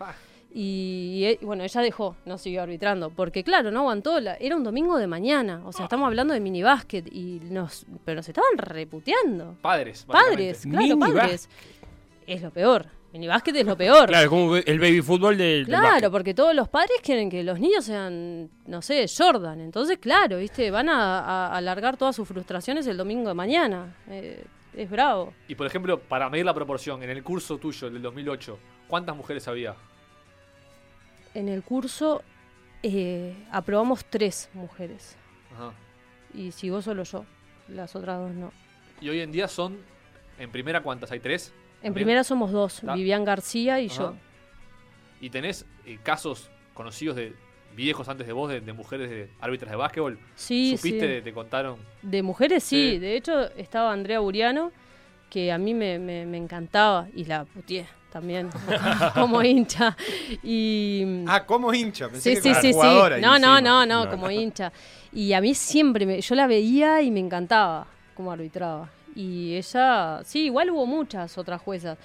Y, 0.54 1.24
eh, 1.24 1.38
bueno, 1.42 1.62
ella 1.62 1.80
dejó, 1.82 2.16
no 2.24 2.38
siguió 2.38 2.62
arbitrando, 2.62 3.10
porque 3.10 3.44
claro, 3.44 3.70
no 3.70 3.80
aguantó, 3.80 4.18
la- 4.18 4.36
era 4.36 4.56
un 4.56 4.64
domingo 4.64 4.96
de 4.96 5.06
mañana, 5.06 5.60
o 5.66 5.72
sea, 5.72 5.84
estamos 5.84 6.06
hablando 6.06 6.32
de 6.32 6.40
minibásquet, 6.40 7.06
y 7.12 7.40
nos, 7.50 7.84
pero 8.06 8.16
nos 8.16 8.28
estaban 8.28 8.56
reputeando. 8.56 9.56
Padres. 9.60 10.04
Padres, 10.06 10.62
claro, 10.62 10.98
padres. 10.98 11.48
Es 12.26 12.40
lo 12.40 12.50
peor, 12.50 12.86
minibásquet 13.18 13.56
es 13.56 13.66
lo 13.66 13.76
peor. 13.76 14.08
Claro, 14.08 14.30
como 14.30 14.56
el 14.56 14.78
baby 14.78 15.02
fútbol 15.02 15.36
del. 15.36 15.66
Claro, 15.66 16.10
porque 16.10 16.34
todos 16.34 16.54
los 16.54 16.68
padres 16.68 16.98
quieren 17.02 17.28
que 17.28 17.42
los 17.42 17.58
niños 17.58 17.84
sean, 17.84 18.48
no 18.66 18.80
sé, 18.80 19.06
Jordan. 19.08 19.60
Entonces, 19.60 19.98
claro, 19.98 20.38
viste, 20.38 20.70
van 20.70 20.88
a, 20.88 21.20
a 21.20 21.56
alargar 21.56 21.96
todas 21.96 22.14
sus 22.14 22.26
frustraciones 22.26 22.86
el 22.86 22.96
domingo 22.96 23.28
de 23.28 23.34
mañana. 23.34 23.96
Eh, 24.08 24.44
es 24.74 24.88
bravo. 24.88 25.34
Y 25.48 25.54
por 25.54 25.66
ejemplo, 25.66 25.98
para 25.98 26.30
medir 26.30 26.46
la 26.46 26.54
proporción, 26.54 27.02
en 27.02 27.10
el 27.10 27.22
curso 27.24 27.58
tuyo, 27.58 27.88
el 27.88 27.94
del 27.94 28.02
2008, 28.02 28.58
¿cuántas 28.86 29.16
mujeres 29.16 29.48
había? 29.48 29.74
En 31.34 31.48
el 31.48 31.62
curso 31.62 32.22
eh, 32.82 33.34
aprobamos 33.50 34.04
tres 34.04 34.48
mujeres. 34.54 35.16
Ajá. 35.54 35.72
Y 36.34 36.52
sigo 36.52 36.80
solo 36.82 37.02
yo. 37.02 37.24
Las 37.68 37.96
otras 37.96 38.18
dos 38.18 38.30
no. 38.32 38.52
Y 39.00 39.08
hoy 39.08 39.20
en 39.20 39.32
día 39.32 39.48
son 39.48 39.78
¿En 40.38 40.50
primera 40.50 40.82
cuántas? 40.82 41.10
¿Hay 41.10 41.20
tres? 41.20 41.52
En 41.82 41.94
primera 41.94 42.24
somos 42.24 42.50
dos. 42.52 42.80
Vivian 42.94 43.24
García 43.24 43.80
y 43.80 43.86
Ajá. 43.86 43.96
yo. 43.98 44.14
¿Y 45.20 45.30
tenés 45.30 45.64
eh, 45.86 45.98
casos 46.02 46.50
conocidos 46.74 47.16
de 47.16 47.34
viejos 47.76 48.08
antes 48.08 48.26
de 48.26 48.32
vos, 48.32 48.50
de, 48.50 48.60
de 48.60 48.72
mujeres 48.72 49.10
de 49.10 49.30
árbitras 49.40 49.70
de 49.70 49.76
básquetbol? 49.76 50.18
Sí, 50.34 50.76
¿Supiste, 50.76 51.00
sí. 51.00 51.06
de- 51.06 51.22
te 51.22 51.32
contaron? 51.32 51.76
De 52.02 52.22
mujeres 52.22 52.62
sí. 52.64 52.92
Sí. 52.92 52.98
de 52.98 53.16
hecho 53.16 53.50
estaba 53.56 53.92
Andrea 53.92 54.20
Buriano, 54.20 54.72
que 55.30 55.52
a 55.52 55.58
mí 55.58 55.74
me, 55.74 55.98
me- 55.98 56.26
me 56.26 56.36
encantaba 56.38 57.06
y 57.14 57.24
la 57.24 57.44
putié 57.44 57.86
también 58.12 58.48
como 59.14 59.42
hincha. 59.42 59.96
Y 60.42 61.24
Ah, 61.26 61.44
como 61.44 61.72
hincha. 61.74 62.08
Pensé 62.08 62.36
sí, 62.36 62.42
que 62.42 62.54
sí, 62.54 62.70
como 62.72 62.82
sí, 62.82 63.14
sí. 63.16 63.20
No, 63.20 63.38
no, 63.38 63.60
no, 63.60 63.86
No. 63.86 64.10
como 64.10 64.30
hincha. 64.30 64.72
Y 65.12 65.32
a 65.32 65.40
mí 65.40 65.54
siempre, 65.54 66.06
me, 66.06 66.20
yo 66.20 66.34
la 66.34 66.46
veía 66.46 67.02
y 67.02 67.10
me 67.10 67.20
encantaba 67.20 67.86
cómo 68.14 68.32
arbitraba. 68.32 68.90
Y 69.18 69.56
ella, 69.56 70.20
sí, 70.24 70.44
igual 70.44 70.70
hubo 70.70 70.86
muchas 70.86 71.36
otras 71.38 71.60
juezas. 71.60 71.98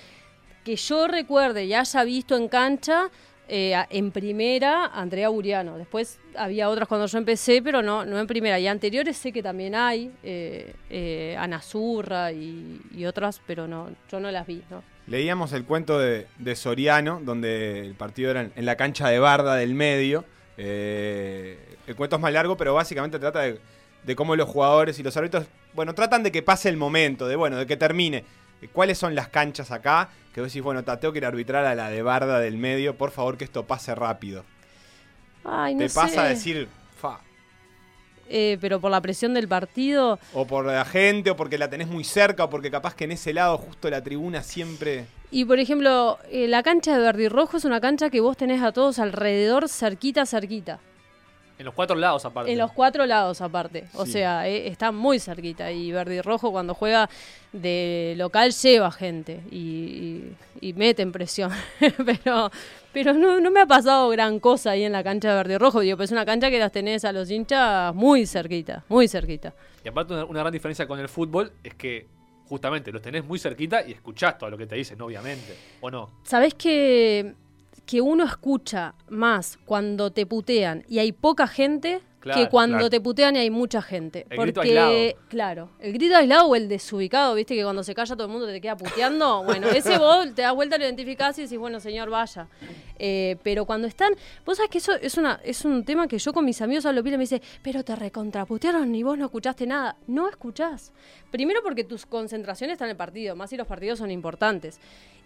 Que 0.66 0.76
yo 0.76 1.08
recuerde 1.08 1.64
y 1.64 1.76
haya 1.76 2.04
visto 2.04 2.36
en 2.36 2.48
cancha, 2.48 3.12
eh, 3.48 3.76
en 3.92 4.10
primera, 4.10 4.88
Andrea 4.88 5.30
Buriano. 5.30 5.78
Después 5.78 6.20
había 6.36 6.70
otras 6.70 6.88
cuando 6.88 7.06
yo 7.06 7.20
empecé, 7.20 7.62
pero 7.62 7.84
no, 7.84 8.04
no 8.04 8.20
en 8.20 8.26
primera. 8.26 8.60
Y 8.60 8.66
anteriores 8.66 9.16
sé 9.16 9.32
que 9.32 9.44
también 9.44 9.76
hay, 9.76 10.12
eh, 10.24 10.74
eh, 10.90 11.36
Ana 11.38 11.62
Zurra 11.62 12.32
y, 12.32 12.82
y 12.96 13.06
otras, 13.06 13.40
pero 13.46 13.68
no, 13.68 13.92
yo 14.12 14.20
no 14.20 14.32
las 14.32 14.48
vi. 14.48 14.64
Leíamos 15.06 15.54
el 15.54 15.66
cuento 15.66 16.00
de, 16.00 16.26
Soriano, 16.56 17.22
donde 17.24 17.82
el 17.82 17.94
partido 17.94 18.32
era 18.32 18.42
en, 18.42 18.54
en 18.56 18.66
la 18.66 18.76
cancha 18.76 19.08
de 19.08 19.20
Barda 19.20 19.54
del 19.54 19.76
medio. 19.76 20.26
El 20.58 21.96
cuento 21.96 22.16
es 22.16 22.22
más 22.24 22.34
largo, 22.34 22.58
pero 22.58 22.74
básicamente 22.74 23.20
trata 23.20 23.42
de, 23.42 23.60
de 24.04 24.16
cómo 24.16 24.36
los 24.36 24.50
jugadores 24.50 24.98
y 24.98 25.04
los 25.04 25.16
árbitros, 25.16 25.46
bueno, 25.76 25.94
tratan 25.96 26.24
de 26.24 26.32
que 26.32 26.42
pase 26.42 26.70
el 26.70 26.78
momento, 26.78 27.28
de 27.28 27.36
bueno, 27.36 27.58
de 27.58 27.66
que 27.66 27.78
termine. 27.78 28.24
Eh, 28.62 28.70
¿Cuáles 28.72 28.98
son 28.98 29.16
las 29.16 29.28
canchas 29.30 29.72
acá? 29.72 30.10
Que 30.34 30.42
vos 30.42 30.50
decís, 30.50 30.64
bueno, 30.64 30.84
ta, 30.84 31.00
tengo 31.00 31.12
que 31.12 31.20
ir 31.20 31.26
a 31.26 31.30
arbitrar 31.30 31.66
a 31.66 31.76
la 31.76 31.90
de 31.90 32.02
Barda 32.02 32.40
del 32.40 32.58
medio, 32.58 32.96
por 32.98 33.12
favor 33.12 33.38
que 33.38 33.44
esto 33.44 33.66
pase 33.66 33.94
rápido. 33.94 34.44
Ay, 35.44 35.76
no 35.76 35.80
Te 35.86 35.90
pasa 35.90 36.24
a 36.24 36.30
decir, 36.30 36.68
fa, 37.00 37.20
Eh, 38.30 38.58
pero 38.62 38.80
por 38.80 38.90
la 38.90 39.02
presión 39.02 39.34
del 39.34 39.48
partido, 39.48 40.18
o 40.34 40.48
por 40.48 40.66
la 40.66 40.86
gente, 40.86 41.30
o 41.32 41.36
porque 41.36 41.58
la 41.58 41.70
tenés 41.70 41.88
muy 41.88 42.04
cerca, 42.04 42.46
o 42.46 42.50
porque 42.50 42.72
capaz 42.72 42.96
que 42.96 43.04
en 43.04 43.12
ese 43.12 43.34
lado 43.34 43.58
justo 43.58 43.90
la 43.90 44.02
tribuna 44.02 44.42
siempre... 44.42 45.06
Y 45.30 45.46
por 45.46 45.60
ejemplo, 45.60 46.20
eh, 46.30 46.48
la 46.48 46.64
cancha 46.64 46.96
de 46.96 47.00
Verde 47.04 47.24
y 47.24 47.28
Rojo 47.28 47.58
es 47.58 47.66
una 47.66 47.82
cancha 47.82 48.10
que 48.10 48.22
vos 48.22 48.38
tenés 48.38 48.62
a 48.62 48.72
todos 48.72 49.00
alrededor, 49.00 49.68
cerquita, 49.68 50.26
cerquita. 50.26 50.80
En 51.64 51.66
los 51.68 51.76
cuatro 51.76 51.96
lados 51.96 52.26
aparte. 52.26 52.52
En 52.52 52.58
los 52.58 52.74
cuatro 52.74 53.06
lados 53.06 53.40
aparte. 53.40 53.86
O 53.94 54.06
Sí. 54.06 54.12
sea, 54.14 54.46
eh, 54.50 54.68
está 54.68 54.92
muy 54.92 55.18
cerquita. 55.18 55.72
Y 55.72 55.94
Verde 55.94 56.16
y 56.16 56.22
Rojo 56.22 56.52
cuando 56.52 56.74
juega 56.74 57.10
de 57.54 58.16
local 58.18 58.52
lleva 58.52 58.92
gente 58.92 59.40
y, 59.50 59.58
y- 59.58 60.36
y 60.70 60.74
mete 60.74 61.02
en 61.04 61.14
presión. 61.14 61.52
pero 62.06 62.52
pero 62.92 63.14
no, 63.14 63.40
no 63.40 63.50
me 63.50 63.62
ha 63.62 63.66
pasado 63.66 64.10
gran 64.10 64.40
cosa 64.42 64.72
ahí 64.72 64.84
en 64.84 64.92
la 64.92 65.04
cancha 65.04 65.30
de 65.30 65.36
Verde 65.36 65.54
y 65.54 65.58
Rojo. 65.58 65.80
Digo, 65.80 65.96
pues 65.96 66.10
es 66.10 66.12
una 66.12 66.26
cancha 66.26 66.50
que 66.50 66.60
las 66.60 66.72
tenés 66.74 67.06
a 67.06 67.14
los 67.14 67.32
hinchas 67.32 67.96
muy 67.96 68.26
cerquita, 68.28 68.84
muy 68.90 69.08
cerquita. 69.08 69.54
Y 69.86 69.88
aparte 69.88 70.14
una, 70.14 70.26
una 70.26 70.40
gran 70.42 70.52
diferencia 70.52 70.86
con 70.86 71.00
el 71.00 71.08
fútbol 71.08 71.54
es 71.64 71.76
que 71.76 72.08
justamente 72.46 72.92
los 72.92 73.02
tenés 73.02 73.24
muy 73.26 73.40
cerquita 73.40 73.88
y 73.88 73.94
escuchás 73.94 74.38
todo 74.38 74.50
lo 74.50 74.58
que 74.58 74.68
te 74.68 74.76
dicen, 74.76 75.00
obviamente. 75.02 75.56
¿O 75.82 75.90
no? 75.90 76.10
¿Sabés 76.24 76.54
que, 76.56 77.34
que 77.86 78.02
uno 78.02 78.24
escucha 78.24 78.96
más 79.10 79.58
cuando 79.66 80.12
te 80.12 80.26
putean 80.26 80.84
y 80.88 81.00
hay 81.00 81.12
poca 81.12 81.48
gente 81.48 82.02
Claro, 82.24 82.40
que 82.40 82.50
cuando 82.50 82.78
claro. 82.78 82.90
te 82.90 83.02
putean 83.02 83.36
y 83.36 83.40
hay 83.40 83.50
mucha 83.50 83.82
gente? 83.82 84.26
El 84.30 84.38
Porque, 84.38 84.52
grito 84.52 84.62
aislado. 84.62 84.94
claro, 85.28 85.70
el 85.82 85.92
grito 85.92 86.16
aislado 86.16 86.46
o 86.46 86.56
el 86.56 86.70
desubicado, 86.70 87.36
viste 87.36 87.54
que 87.54 87.64
cuando 87.64 87.84
se 87.84 87.94
calla 87.94 88.16
todo 88.16 88.28
el 88.28 88.32
mundo 88.32 88.48
te 88.48 88.62
queda 88.62 88.78
puteando. 88.78 89.44
Bueno, 89.44 89.68
ese 89.68 89.98
vos 89.98 90.34
te 90.34 90.42
das 90.44 90.56
vuelta, 90.56 90.78
lo 90.78 90.86
identificás 90.86 91.38
y 91.40 91.42
decís, 91.42 91.58
bueno, 91.58 91.82
señor, 91.82 92.10
vaya. 92.10 92.48
Eh, 92.98 93.36
pero 93.44 93.66
cuando 93.66 93.88
están, 93.90 94.14
vos 94.46 94.56
sabés 94.56 94.72
que 94.72 94.78
eso 94.78 94.94
es, 94.94 95.18
una, 95.18 95.42
es 95.44 95.66
un 95.66 95.84
tema 95.84 96.08
que 96.08 96.18
yo 96.18 96.32
con 96.32 96.46
mis 96.46 96.62
amigos 96.62 96.86
hablo 96.86 97.04
pila 97.04 97.16
y 97.16 97.18
me 97.18 97.24
dice, 97.24 97.42
pero 97.62 97.84
te 97.84 97.94
recontraputearon 97.94 98.96
y 98.96 99.04
vos 99.04 99.18
no 99.18 99.26
escuchaste 99.26 99.68
nada. 99.68 99.98
No 100.08 100.30
escuchás. 100.30 100.94
Primero 101.30 101.60
porque 101.62 101.84
tus 101.84 102.06
concentraciones 102.06 102.76
están 102.76 102.86
en 102.88 102.92
el 102.92 102.98
partido, 102.98 103.36
más 103.36 103.50
si 103.50 103.58
los 103.58 103.68
partidos 103.68 104.00
son 104.00 104.10
importantes. 104.12 104.80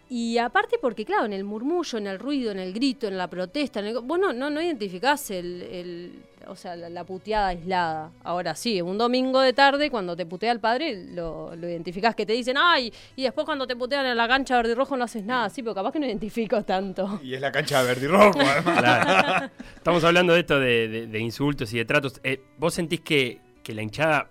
Y 0.10 0.38
aparte 0.38 0.78
porque, 0.82 1.04
claro, 1.04 1.26
en 1.26 1.34
el 1.34 1.44
murmullo, 1.44 1.98
en 1.98 2.08
el 2.08 2.18
ruido, 2.18 2.52
en 2.52 2.60
el 2.60 2.72
grito, 2.74 3.08
en 3.08 3.18
la 3.18 3.28
protesta, 3.30 3.82
en 3.82 3.88
el- 3.88 4.00
vos 4.00 4.18
no, 4.18 4.32
no, 4.32 4.50
no 4.50 4.62
identificás 4.62 5.32
el, 5.32 5.62
el- 5.64 6.12
o 6.48 6.56
sea, 6.56 6.78
la, 6.78 6.90
la 6.90 7.04
puteada 7.04 7.48
aislada. 7.48 8.12
Ahora 8.24 8.56
sí, 8.56 8.82
un 8.82 8.98
domingo 8.98 9.42
de 9.42 9.52
tarde, 9.52 9.90
cuando 9.92 10.16
te 10.16 10.26
putea 10.26 10.54
el 10.54 10.62
padre, 10.62 11.08
lo, 11.14 11.54
lo 11.58 11.68
identificás 11.68 12.16
que 12.16 12.26
te 12.26 12.32
dicen, 12.32 12.56
ay, 12.58 12.94
y 13.18 13.24
después 13.24 13.44
cuando 13.44 13.68
te 13.68 13.76
putean 13.76 14.06
en 14.06 14.16
la 14.16 14.30
cancha 14.30 14.56
verde 14.56 14.72
y 14.72 14.76
rojo 14.76 14.96
no 14.96 15.04
haces 15.04 15.26
nada. 15.26 15.50
Sí, 15.50 15.62
pero 15.62 15.76
capaz 15.76 15.92
que 15.92 16.00
no 16.00 16.06
identifico 16.06 16.64
tanto. 16.64 17.20
Y 17.22 17.34
es 17.34 17.42
la 17.42 17.52
cancha 17.52 17.82
de 17.82 17.88
verde 17.90 18.06
y 18.06 18.08
rojo, 18.08 18.40
además. 18.40 18.64
Claro. 18.80 19.52
Estamos 19.76 20.04
hablando 20.06 20.34
de 20.34 20.40
esto 20.40 20.58
de, 20.58 20.88
de- 20.88 21.08
de 21.08 21.20
insultos 21.20 21.74
y 21.74 21.78
de 21.80 21.84
tratos. 21.86 22.22
Eh, 22.24 22.42
¿Vos 22.58 22.74
sentís 22.74 23.02
que, 23.02 23.42
que 23.62 23.74
la 23.74 23.82
hinchada 23.82 24.30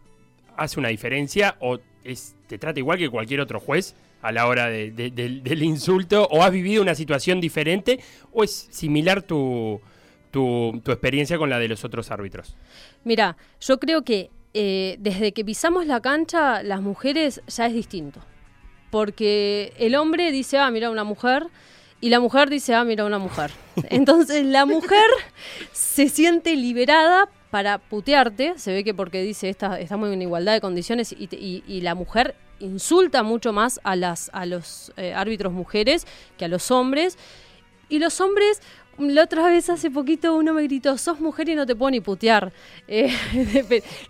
hace 0.56 0.80
una 0.80 0.88
diferencia 0.88 1.56
o 1.60 1.78
es, 2.02 2.34
te 2.46 2.56
trata 2.56 2.78
igual 2.80 2.96
que 2.96 3.10
cualquier 3.10 3.40
otro 3.42 3.60
juez 3.60 3.94
a 4.26 4.32
la 4.32 4.46
hora 4.46 4.66
de- 4.68 4.90
de- 4.90 5.10
del, 5.10 5.42
del 5.42 5.62
insulto? 5.62 6.26
¿O 6.30 6.42
has 6.42 6.50
vivido 6.52 6.82
una 6.82 6.94
situación 6.94 7.40
diferente? 7.40 8.00
¿O 8.32 8.44
es 8.44 8.68
similar 8.70 9.22
tu, 9.22 9.80
tu, 10.30 10.80
tu 10.84 10.90
experiencia 10.92 11.38
con 11.38 11.48
la 11.50 11.58
de 11.58 11.68
los 11.68 11.84
otros 11.84 12.10
árbitros? 12.10 12.56
Mira, 13.04 13.36
yo 13.60 13.78
creo 13.78 14.02
que 14.02 14.30
eh, 14.54 14.96
desde 15.00 15.32
que 15.32 15.44
pisamos 15.44 15.86
la 15.86 16.00
cancha, 16.00 16.62
las 16.62 16.80
mujeres 16.80 17.42
ya 17.46 17.66
es 17.66 17.74
distinto. 17.74 18.20
Porque 18.90 19.72
el 19.78 19.94
hombre 19.96 20.30
dice, 20.32 20.58
ah, 20.58 20.70
mira 20.70 20.90
una 20.90 21.04
mujer, 21.04 21.44
y 22.00 22.08
la 22.10 22.20
mujer 22.20 22.48
dice, 22.50 22.74
ah, 22.74 22.84
mira 22.84 23.04
una 23.04 23.18
mujer. 23.18 23.50
Entonces 23.90 24.44
la 24.44 24.64
mujer 24.64 25.06
se 25.72 26.08
siente 26.08 26.54
liberada 26.56 27.28
para 27.50 27.78
putearte, 27.78 28.54
se 28.58 28.72
ve 28.72 28.84
que 28.84 28.94
porque 28.94 29.22
dice, 29.22 29.48
"Esta- 29.48 29.78
estamos 29.80 30.12
en 30.12 30.22
igualdad 30.22 30.52
de 30.54 30.60
condiciones, 30.60 31.14
y, 31.18 31.26
te- 31.26 31.36
y- 31.36 31.62
y 31.66 31.80
la 31.80 31.94
mujer 31.94 32.34
insulta 32.60 33.22
mucho 33.22 33.52
más 33.52 33.80
a, 33.84 33.96
las, 33.96 34.30
a 34.32 34.46
los 34.46 34.92
eh, 34.96 35.12
árbitros 35.14 35.52
mujeres 35.52 36.06
que 36.38 36.44
a 36.44 36.48
los 36.48 36.70
hombres. 36.70 37.18
Y 37.88 37.98
los 37.98 38.20
hombres, 38.20 38.60
la 38.98 39.24
otra 39.24 39.46
vez 39.46 39.70
hace 39.70 39.90
poquito 39.90 40.34
uno 40.34 40.52
me 40.54 40.62
gritó, 40.64 40.96
sos 40.98 41.20
mujer 41.20 41.48
y 41.48 41.54
no 41.54 41.66
te 41.66 41.76
puedo 41.76 41.90
ni 41.90 42.00
putear. 42.00 42.52
Eh, 42.88 43.12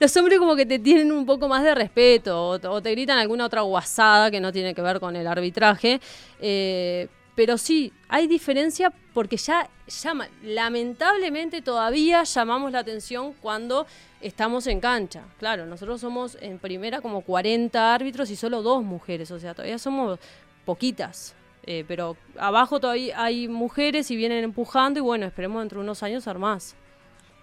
los 0.01 0.17
hombres 0.17 0.39
como 0.39 0.55
que 0.57 0.67
te 0.67 0.79
tienen 0.79 1.11
un 1.13 1.27
poco 1.27 1.49
más 1.49 1.63
de 1.65 1.75
respeto 1.75 2.49
o, 2.49 2.81
te- 2.83 2.91
gritan 2.91 3.19
alguna 3.19 3.47
otra 3.47 3.63
guasada 3.63 4.31
que 4.31 4.41
no 4.41 4.53
tiene 4.53 4.75
que 4.75 4.83
ver 4.83 5.01
con 5.01 5.17
el 5.17 5.27
arbitraje. 5.27 6.01
Eh, 6.41 7.09
pero 7.37 7.59
sí, 7.59 7.93
hay 8.09 8.27
diferencia 8.27 8.93
porque 9.13 9.37
ya 9.37 9.69
llama, 9.87 10.27
lamentablemente 10.43 11.63
todavía 11.63 12.25
llamamos 12.25 12.73
la 12.73 12.81
atención 12.81 13.35
cuando 13.35 13.87
estamos 14.21 14.67
en 14.67 14.81
cancha. 14.81 15.23
Claro, 15.39 15.67
nosotros 15.67 16.01
somos 16.01 16.37
en 16.41 16.59
primera 16.59 17.01
como 17.03 17.21
40 17.21 17.95
árbitros 17.95 18.31
y 18.31 18.37
solo 18.37 18.63
dos 18.63 18.83
mujeres, 18.83 19.31
o 19.31 19.39
sea, 19.39 19.55
todavía 19.55 19.79
somos 19.79 20.19
poquitas. 20.65 21.35
Eh, 21.69 21.85
pero 21.87 22.17
abajo 22.39 22.81
todavía 22.81 23.23
hay 23.23 23.49
mujeres 23.49 24.11
y 24.11 24.17
vienen 24.17 24.45
empujando 24.45 25.01
y 25.01 25.03
bueno, 25.03 25.27
esperemos 25.27 25.61
dentro 25.61 25.81
de 25.81 25.85
unos 25.85 26.03
años 26.03 26.25
ser 26.25 26.39
más. 26.39 26.75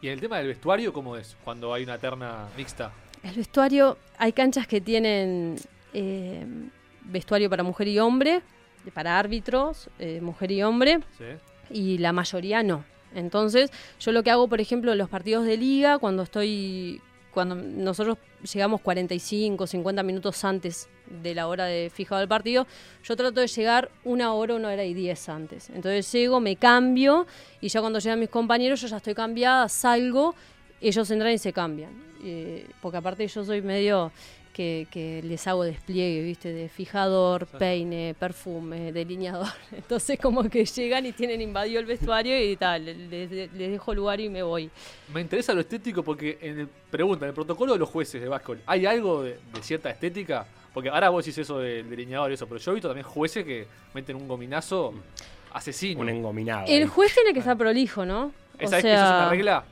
Y 0.02 0.08
en 0.08 0.14
el 0.14 0.22
tema 0.22 0.38
del 0.38 0.48
vestuario, 0.48 0.92
¿cómo 0.92 1.16
es 1.18 1.38
cuando 1.44 1.74
hay 1.74 1.84
una 1.84 1.98
terna 1.98 2.48
mixta? 2.58 2.92
El 3.22 3.36
vestuario, 3.36 3.98
hay 4.18 4.34
canchas 4.34 4.66
que 4.66 4.82
tienen 4.82 5.56
eh, 5.94 6.46
vestuario 7.02 7.50
para 7.50 7.64
mujer 7.64 7.88
y 7.90 8.00
hombre, 8.00 8.42
para 8.92 9.20
árbitros, 9.20 9.90
eh, 10.00 10.20
mujer 10.22 10.52
y 10.52 10.64
hombre, 10.64 11.00
¿Sí? 11.18 11.26
y 11.70 11.98
la 11.98 12.12
mayoría 12.14 12.64
no. 12.64 12.84
Entonces, 13.16 13.72
yo 14.00 14.12
lo 14.12 14.24
que 14.24 14.32
hago, 14.32 14.48
por 14.48 14.60
ejemplo, 14.60 14.92
en 14.92 14.98
los 14.98 15.10
partidos 15.10 15.46
de 15.46 15.58
liga, 15.58 16.00
cuando 16.00 16.24
estoy, 16.24 17.02
cuando 17.32 17.56
nosotros 17.56 18.18
llegamos 18.52 18.82
45, 18.82 19.68
50 19.68 20.04
minutos 20.04 20.44
antes 20.44 20.90
de 21.22 21.36
la 21.36 21.48
hora 21.48 21.66
de 21.66 21.92
fijado 21.94 22.20
del 22.20 22.28
partido, 22.28 22.66
yo 23.04 23.16
trato 23.16 23.40
de 23.40 23.48
llegar 23.48 23.92
una 24.04 24.34
hora, 24.34 24.56
una 24.56 24.70
hora 24.70 24.84
y 24.84 24.94
diez 24.94 25.30
antes. 25.30 25.70
Entonces 25.70 26.12
llego, 26.12 26.40
me 26.40 26.56
cambio, 26.56 27.28
y 27.62 27.70
ya 27.70 27.82
cuando 27.82 28.00
llegan 28.00 28.20
mis 28.20 28.30
compañeros, 28.30 28.82
yo 28.82 28.88
ya 28.88 28.98
estoy 28.98 29.14
cambiada, 29.14 29.70
salgo, 29.70 30.36
ellos 30.82 31.10
entran 31.12 31.32
y 31.34 31.38
se 31.38 31.54
cambian. 31.54 31.92
Eh, 32.26 32.66
porque 32.82 32.98
aparte 32.98 33.28
yo 33.28 33.44
soy 33.44 33.62
medio 33.62 34.12
que, 34.54 34.88
que 34.92 35.22
les 35.24 35.46
hago 35.48 35.64
despliegue, 35.64 36.22
¿viste? 36.24 36.54
De 36.54 36.70
fijador, 36.70 37.48
peine, 37.48 38.16
perfume, 38.18 38.92
delineador. 38.94 39.48
Entonces 39.72 40.20
como 40.20 40.44
que 40.50 40.64
llegan 40.66 41.06
y 41.06 41.12
tienen 41.12 41.42
invadido 41.42 41.80
el 41.80 41.86
vestuario 41.86 42.40
y 42.42 42.56
tal, 42.56 42.86
les, 42.86 43.30
les 43.32 43.52
dejo 43.72 43.94
lugar 43.94 44.20
y 44.22 44.30
me 44.30 44.44
voy. 44.44 44.70
Me 45.14 45.22
interesa 45.22 45.54
lo 45.54 45.62
estético 45.62 46.04
porque 46.04 46.38
en 46.42 46.60
el, 46.62 46.68
pregunta, 46.68 47.26
en 47.26 47.30
el 47.30 47.36
protocolo 47.36 47.74
de 47.74 47.80
los 47.80 47.90
jueces 47.90 48.22
de 48.22 48.28
básquetbol, 48.30 48.62
¿hay 48.68 48.86
algo 48.86 49.24
de, 49.24 49.32
de 49.54 49.62
cierta 49.64 49.90
estética? 49.90 50.46
Porque 50.74 50.90
ahora 50.90 51.10
vos 51.10 51.26
decís 51.26 51.38
eso 51.40 51.60
del 51.60 51.90
delineador 51.90 52.32
y 52.32 52.36
eso, 52.36 52.48
pero 52.48 52.60
yo 52.60 52.72
he 52.72 52.76
visto 52.76 52.88
también 52.88 53.06
jueces 53.06 53.44
que 53.44 53.68
meten 53.94 54.16
un 54.16 54.28
gominazo 54.28 54.94
asesino. 55.52 56.02
Un 56.02 56.10
engominado. 56.10 56.66
El 56.68 56.88
juez 56.88 57.14
tiene 57.14 57.34
que 57.34 57.40
estar 57.40 57.58
prolijo, 57.58 58.06
¿no? 58.06 58.32
¿Esa, 58.58 58.78
es- 58.80 58.86
¿Esa 58.86 59.04
es 59.06 59.10
una 59.12 59.30
regla? 59.30 59.66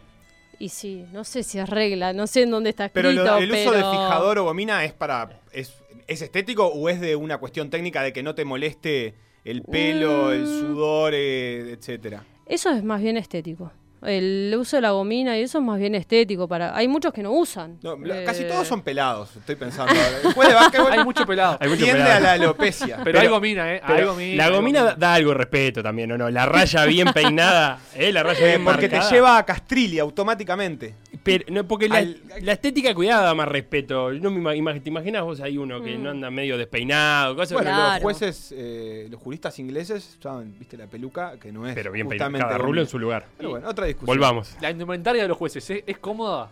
Y 0.62 0.70
sí, 0.70 1.06
no 1.12 1.24
sé 1.24 1.42
si 1.42 1.58
es 1.58 1.68
regla, 1.68 2.14
no 2.14 2.28
sé 2.28 2.44
en 2.44 2.52
dónde 2.52 2.70
está 2.70 2.86
escrito, 2.86 3.08
Pero 3.10 3.24
lo- 3.24 3.38
el 3.38 3.52
uso 3.52 3.72
de 3.72 3.84
fijador 3.84 4.38
o 4.38 4.44
gomina 4.44 4.86
es 4.86 4.94
para. 4.94 5.42
Es, 5.52 5.74
¿Es 6.08 6.22
estético 6.22 6.68
o 6.68 6.88
es 6.88 7.02
de 7.02 7.16
una 7.16 7.40
cuestión 7.40 7.70
técnica 7.72 8.04
de 8.04 8.14
que 8.14 8.22
no 8.22 8.36
te 8.36 8.46
moleste 8.46 9.16
el 9.44 9.64
pelo, 9.64 10.32
el 10.32 10.44
Mm. 10.44 10.60
sudor, 10.60 11.14
eh, 11.16 11.72
etcétera? 11.72 12.24
Eso 12.46 12.70
es 12.70 12.84
más 12.84 13.02
bien 13.02 13.18
estético. 13.18 13.72
El 14.04 14.54
uso 14.58 14.78
de 14.78 14.82
la 14.82 14.92
gomina 14.92 15.38
y 15.38 15.42
eso 15.44 15.60
es 15.60 15.64
más 15.64 15.80
bien 15.80 15.94
estético. 15.96 16.48
para 16.48 16.76
Hay 16.76 16.88
muchos 16.88 17.14
que 17.14 17.22
no 17.22 17.32
usan. 17.32 17.78
No, 17.84 17.94
Eh, 18.06 18.24
Casi 18.26 18.46
todos 18.46 18.68
son 18.68 18.82
pelados, 18.82 19.36
estoy 19.36 19.56
pensando. 19.56 19.94
Después 20.24 20.48
de 20.50 20.56
básquetbol 20.56 20.92
Hay 20.92 21.04
mucho 21.04 21.26
pelado. 21.26 21.58
Hay 21.60 21.70
mucho 21.70 21.84
tiende 21.84 22.02
pelado. 22.04 22.18
a 22.18 22.20
la 22.22 22.32
alopecia. 22.34 23.00
Pero, 23.04 23.20
hay 23.20 23.28
gomina, 23.28 23.76
¿eh? 23.76 23.82
hay 23.84 24.04
gomina. 24.06 24.36
la 24.38 24.46
hay 24.46 24.52
gomina 24.54 24.84
da, 24.84 24.96
da 24.96 25.14
algo 25.16 25.32
de 25.32 25.38
respeto 25.38 25.84
también, 25.84 26.12
¿o 26.12 26.18
no? 26.18 26.30
La 26.30 26.46
raya 26.46 26.86
bien 26.86 27.10
peinada, 27.14 27.80
¿eh? 27.96 28.12
La 28.12 28.24
raya 28.24 28.46
Eh, 28.46 28.50
bien 28.58 28.64
porque 28.66 28.90
te 28.90 29.00
lleva 29.10 29.38
a 29.38 29.46
Castrilli 29.46 30.00
automáticamente. 30.00 30.96
Pero, 31.24 31.46
no, 31.50 31.68
porque 31.68 31.88
la, 31.88 31.98
Al- 31.98 32.18
la 32.42 32.54
estética 32.54 32.96
cuidada 32.96 33.26
da 33.26 33.36
más 33.36 33.48
respeto. 33.48 34.12
No 34.14 34.32
me 34.32 34.40
ima- 34.42 34.56
ima- 34.56 34.82
¿Te 34.82 34.90
imaginas 34.90 35.22
vos 35.24 35.40
ahí 35.42 35.56
uno 35.58 35.82
que 35.84 35.96
Mm. 35.98 36.04
no 36.04 36.10
anda 36.10 36.32
medio 36.32 36.58
despeinado? 36.58 37.36
Cosas 37.36 37.54
Bueno, 37.54 37.78
los 37.94 38.02
jueces, 38.02 38.52
eh, 38.58 39.08
los 39.12 39.22
juristas 39.22 39.60
ingleses 39.60 40.16
usaban, 40.18 40.56
viste, 40.58 40.78
la 40.78 40.88
peluca, 40.88 41.34
que 41.40 41.52
no 41.52 41.68
es 41.68 41.76
pero 41.76 41.92
bien 41.92 42.08
justamente 42.08 42.48
Cada 42.48 42.58
rulo 42.58 42.82
en 42.82 42.88
su 42.88 42.98
lugar. 42.98 43.26
Pero 43.38 43.52
bueno, 43.52 43.68
otra 43.70 43.86
discusión. 43.92 44.18
Volvamos. 44.18 44.56
La 44.62 44.72
indumentaria 44.72 45.22
de 45.24 45.28
los 45.28 45.38
jueces, 45.38 45.70
¿es, 45.70 45.84
es 45.86 45.98
cómoda? 45.98 46.50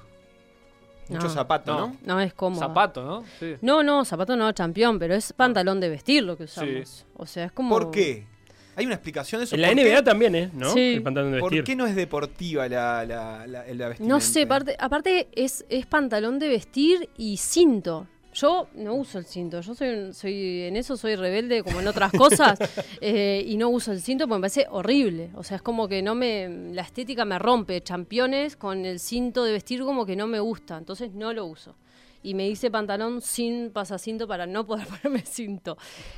Mucho 1.10 1.24
No. 1.24 1.30
zapato, 1.34 1.74
¿no? 1.74 1.88
No. 1.88 1.96
No 2.16 2.20
es 2.20 2.34
cómodo. 2.34 2.60
Zapato, 2.62 3.04
¿no? 3.04 3.24
Sí. 3.40 3.56
No, 3.62 3.82
no, 3.82 4.06
zapato 4.06 4.36
no, 4.36 4.54
campeón, 4.54 5.00
pero 5.00 5.16
es 5.16 5.34
pantalón 5.34 5.80
de 5.80 5.90
vestir 5.90 6.24
lo 6.24 6.38
que 6.38 6.44
usamos. 6.44 7.06
O 7.16 7.26
sea, 7.26 7.46
es 7.46 7.52
como. 7.52 7.70
¿Por 7.78 7.90
qué? 7.92 8.28
¿Hay 8.76 8.86
una 8.86 8.96
explicación 8.96 9.40
de 9.42 9.46
eso? 9.46 9.56
En 9.56 9.62
la 9.62 9.68
¿Por 9.70 9.78
NBA 9.78 9.96
qué? 9.98 10.02
también, 10.04 10.36
¿eh? 10.36 10.50
¿No? 10.54 10.72
Sí. 10.72 10.94
El 10.94 11.04
pantalón 11.04 11.32
de 11.34 11.40
¿Por 11.40 11.50
vestir. 11.52 11.64
qué 11.66 11.76
no 11.76 11.86
es 11.88 11.96
deportiva 11.96 12.70
la, 12.70 13.04
la, 13.06 13.46
la, 13.48 13.66
la 13.74 13.88
vestimenta? 13.90 14.04
No 14.04 14.20
sé, 14.22 14.44
aparte, 14.44 14.76
aparte 14.80 15.28
es, 15.34 15.66
es 15.68 15.86
pantalón 15.88 16.38
de 16.40 16.48
vestir 16.48 17.10
y 17.18 17.38
cinto. 17.38 18.08
Yo 18.40 18.68
no 18.76 18.94
uso 18.96 19.18
el 19.18 19.26
cinto, 19.26 19.60
yo 19.62 19.74
soy, 19.76 19.90
un- 19.90 20.14
soy 20.14 20.62
en 20.64 20.76
eso 20.78 20.96
soy 20.98 21.16
rebelde 21.16 21.64
como 21.64 21.80
en 21.80 21.88
otras 21.88 22.12
cosas 22.12 22.60
eh, 23.02 23.44
y 23.46 23.58
no 23.58 23.70
uso 23.70 23.92
el 23.92 24.02
cinto 24.02 24.28
porque 24.28 24.38
me 24.38 24.42
parece 24.42 24.68
horrible. 24.70 25.30
O 25.36 25.44
sea, 25.44 25.58
es 25.58 25.62
como 25.62 25.88
que 25.88 26.02
no 26.02 26.16
me, 26.16 26.48
la 26.74 26.82
estética 26.84 27.26
me 27.26 27.40
rompe. 27.40 27.82
Championes 27.82 28.56
con 28.56 28.86
el 28.86 29.00
cinto 29.00 29.44
de 29.44 29.52
vestir 29.52 29.82
como 29.82 30.06
que 30.06 30.16
no 30.16 30.28
me 30.28 30.40
gusta, 30.40 30.78
entonces 30.78 31.12
no 31.14 31.34
lo 31.34 31.46
uso. 31.46 31.76
Y 32.22 32.34
me 32.34 32.48
hice 32.48 32.70
pantalón 32.70 33.22
sin 33.22 33.72
pasacinto 33.72 34.28
para 34.28 34.46
no 34.46 34.66
poder 34.66 34.86
ponerme 35.02 35.22
cinto. 35.26 35.78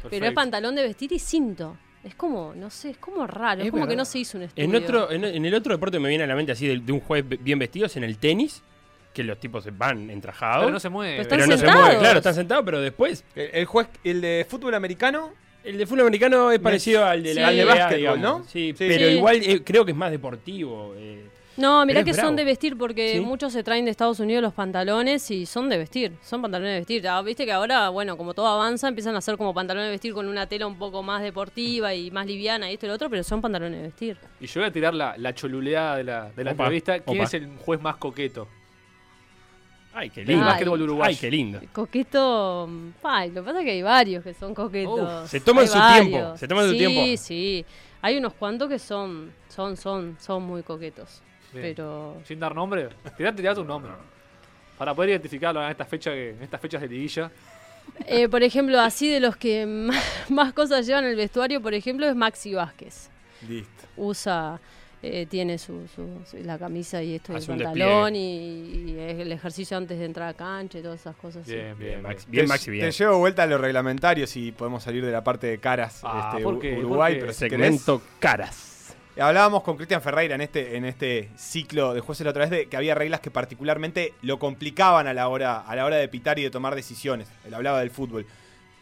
Pero 0.10 0.26
es 0.26 0.34
pantalón 0.34 0.76
de 0.76 0.84
vestir 0.84 1.12
y 1.14 1.20
cinto. 1.20 1.78
Es 2.04 2.16
como, 2.16 2.54
no 2.56 2.72
sé, 2.72 2.90
es 2.90 2.98
como 2.98 3.28
raro, 3.28 3.62
es, 3.62 3.68
Es 3.68 3.72
como 3.72 3.86
que 3.88 3.96
no 3.96 4.06
se 4.06 4.18
hizo 4.18 4.38
un 4.38 4.44
estudio. 4.46 4.68
En, 4.68 4.76
otro, 4.76 5.12
en, 5.12 5.24
en 5.24 5.46
el 5.46 5.54
otro 5.54 5.72
deporte 5.74 6.00
me 6.00 6.10
viene 6.10 6.24
a 6.24 6.28
la 6.28 6.36
mente 6.36 6.52
así 6.52 6.66
de, 6.68 6.80
de 6.80 6.92
un 6.92 7.00
juez 7.00 7.24
bien 7.44 7.60
vestido, 7.60 7.86
es 7.86 7.96
en 7.96 8.04
el 8.04 8.18
tenis, 8.18 8.64
que 9.14 9.24
los 9.24 9.40
tipos 9.40 9.68
van 9.78 10.10
entrajados. 10.10 10.62
Pero 10.66 10.74
no 10.74 10.80
se 10.80 10.90
mueve. 10.90 11.12
Pero 11.14 11.22
están 11.24 11.38
pero 11.40 11.52
no 11.52 11.58
se 11.58 11.66
mueven, 11.82 12.00
claro, 12.00 12.18
están 12.20 12.36
sentados, 12.36 12.64
pero 12.66 12.82
después. 12.82 13.24
El, 13.36 13.50
el 13.54 13.66
juez, 13.66 13.88
el 14.04 14.22
de 14.22 14.46
fútbol 14.50 14.74
americano, 14.76 15.32
El 15.64 15.78
de 15.78 15.86
fútbol 15.86 16.02
americano 16.02 16.50
es 16.52 16.60
parecido 16.60 17.06
al 17.06 17.22
de 17.22 17.36
la 17.36 17.50
al 17.50 17.56
de 17.56 17.66
básquetbol, 17.66 17.98
digamos. 17.98 18.20
¿no? 18.20 18.44
Sí, 18.46 18.70
Sí. 18.76 18.86
pero 18.88 19.06
Sí. 19.08 19.12
igual 19.18 19.36
eh, 19.44 19.62
creo 19.64 19.86
que 19.86 19.92
es 19.92 19.98
más 19.98 20.10
deportivo. 20.12 20.94
eh. 20.98 21.28
No, 21.58 21.86
mirá 21.86 22.04
que 22.06 22.14
son 22.14 22.36
de 22.38 22.46
vestir 22.46 22.78
porque 22.78 23.16
¿Sí? 23.16 23.20
muchos 23.20 23.52
se 23.54 23.62
traen 23.62 23.84
de 23.86 23.92
Estados 23.92 24.20
Unidos 24.22 24.42
los 24.42 24.54
pantalones 24.54 25.30
y 25.30 25.46
son 25.46 25.70
de 25.70 25.78
vestir, 25.78 26.14
son 26.24 26.42
pantalones 26.42 26.72
de 26.74 26.80
vestir. 26.80 27.08
Ah, 27.08 27.22
Viste 27.22 27.46
que 27.46 27.52
ahora, 27.52 27.90
bueno, 27.90 28.18
como 28.18 28.34
todo 28.34 28.48
avanza, 28.48 28.88
empiezan 28.88 29.14
a 29.16 29.18
hacer 29.20 29.36
como 29.38 29.54
pantalones 29.54 29.88
de 29.88 29.92
vestir 29.92 30.14
con 30.14 30.28
una 30.30 30.48
tela 30.48 30.66
un 30.66 30.80
poco 30.80 31.04
más 31.04 31.22
deportiva 31.22 31.94
y 31.94 32.10
más 32.10 32.26
liviana 32.26 32.72
y 32.72 32.76
esto 32.76 32.86
y 32.86 32.90
lo 32.90 32.96
otro, 32.96 33.10
pero 33.10 33.22
son 33.24 33.42
pantalones 33.42 33.78
de 33.82 33.84
vestir. 33.88 34.18
Y 34.40 34.48
yo 34.48 34.62
voy 34.62 34.70
a 34.70 34.72
tirar 34.72 34.94
la, 34.96 35.16
la 35.18 35.36
choluleada 35.36 35.98
de 35.98 36.04
la, 36.06 36.32
de 36.32 36.44
la 36.46 36.52
Opa, 36.54 36.64
entrevista. 36.64 37.00
¿Quién 37.02 37.18
opa. 37.20 37.26
es 37.26 37.34
el 37.36 37.50
juez 37.58 37.82
más 37.82 37.98
coqueto? 37.98 38.48
Ay, 39.94 40.10
qué 40.10 40.24
lindo. 40.24 40.44
Ay. 40.44 40.50
básquetbol 40.52 40.82
uruguayo. 40.82 41.10
Ay, 41.10 41.16
qué 41.18 41.30
lindo. 41.32 41.60
Coqueto, 41.74 42.68
mm, 42.70 42.90
ay, 43.04 43.30
lo 43.32 43.42
que 43.42 43.46
pasa 43.48 43.60
es 43.60 43.66
que 43.66 43.72
hay 43.72 43.82
varios 43.82 44.24
que 44.24 44.34
son 44.34 44.54
coquetos. 44.56 45.24
Uf, 45.26 45.30
se 45.30 45.40
toman 45.42 45.64
Hay 45.64 45.68
su 45.68 45.78
varios. 45.78 46.10
tiempo, 46.10 46.38
se 46.38 46.48
toman 46.48 46.66
su 46.66 46.72
sí, 46.72 46.78
tiempo. 46.78 47.02
Sí, 47.04 47.18
sí. 47.18 47.66
Hay 48.02 48.18
unos 48.18 48.34
cuantos 48.34 48.70
que 48.70 48.80
son, 48.80 49.32
son, 49.50 49.76
son, 49.78 50.18
son 50.20 50.44
muy 50.44 50.64
coquetos. 50.64 51.22
Bien. 51.54 51.66
Pero 51.76 52.18
Sin 52.24 52.40
dar 52.40 52.56
nombre. 52.56 52.90
Tirate, 53.18 53.38
tirate 53.42 53.60
un 53.60 53.68
nombre. 53.68 53.92
Para 54.78 54.96
poder 54.96 55.12
identificarlo 55.12 55.62
en 55.64 55.70
estas 55.72 55.88
fechas, 55.88 56.14
que- 56.14 56.30
en 56.32 56.42
estas 56.42 56.60
fechas 56.62 56.82
de 56.82 56.88
liguilla. 56.88 57.30
Eh, 58.08 58.30
por 58.30 58.42
ejemplo, 58.42 58.80
así 58.80 59.10
de 59.10 59.20
los 59.20 59.36
que 59.36 59.66
más, 59.68 60.04
más 60.30 60.54
cosas 60.54 60.88
llevan 60.88 61.04
en 61.04 61.12
el 61.12 61.16
vestuario, 61.18 61.62
por 61.62 61.74
ejemplo, 61.74 62.08
es 62.08 62.16
Maxi 62.16 62.54
Vázquez. 62.54 63.10
listo. 63.48 63.84
Usa, 63.98 64.60
eh, 65.04 65.26
tiene 65.28 65.58
su, 65.58 65.88
su- 65.96 66.22
su- 66.30 66.38
la 66.44 66.58
camisa 66.60 67.02
y 67.02 67.16
esto, 67.16 67.32
y 67.32 67.36
el 67.36 67.42
Hace 67.42 67.52
un 67.52 67.58
pantalón 67.60 68.16
y, 68.16 68.20
y 68.92 68.96
el 69.00 69.32
ejercicio 69.32 69.76
antes 69.78 69.98
de 70.00 70.06
entrar 70.06 70.30
a 70.30 70.34
cancha 70.34 70.78
y 70.80 70.82
todas 70.82 71.00
esas 71.02 71.16
cosas. 71.16 71.46
sí. 71.46 71.54
Bien, 71.56 71.78
bien. 71.78 72.02
Max- 72.02 72.26
bien. 72.28 72.32
bien, 72.32 72.46
te, 72.46 72.48
Maxi, 72.50 72.72
bien. 72.72 72.86
Te 72.86 72.92
llevo 72.92 73.18
vuelta 73.18 73.44
a 73.44 73.48
los 73.48 73.60
reglamentarios 73.60 74.30
si 74.30 74.52
podemos 74.52 74.84
salir 74.84 75.04
de 75.06 75.12
la 75.12 75.24
parte 75.24 75.48
de 75.48 75.58
caras 75.60 76.02
Ah, 76.04 76.30
este, 76.32 76.44
¿por 76.44 76.56
Ur- 76.56 76.60
qué? 76.62 76.76
¿Por 76.76 76.86
Uruguay, 76.86 77.18
pero 77.20 77.34
si 77.34 77.46
querés- 77.46 77.50
Segmento 77.80 78.02
caras. 78.20 78.68
Hablábamos 79.20 79.64
con 79.64 79.76
Cristian 79.76 80.02
Ferreira 80.02 80.36
en 80.36 80.42
este, 80.42 80.78
en 80.78 80.86
este 80.86 81.30
ciclo 81.36 81.94
de 81.94 82.00
jueces 82.00 82.24
la 82.24 82.30
otra 82.32 82.42
vez 82.44 82.50
de 82.50 82.68
que 82.68 82.78
había 82.78 82.96
reglas 82.96 83.20
que 83.20 83.30
particularmente 83.30 84.14
lo 84.22 84.40
complicaban 84.40 85.06
a 85.08 85.14
la 85.14 85.28
hora, 85.28 85.60
a 85.60 85.76
la 85.76 85.86
hora 85.86 85.98
de 85.98 86.08
pitar 86.08 86.40
y 86.40 86.44
de 86.44 86.50
tomar 86.50 86.76
decisiones. 86.76 87.28
Él 87.46 87.54
hablaba 87.54 87.82
del 87.82 87.92
fútbol. 87.92 88.26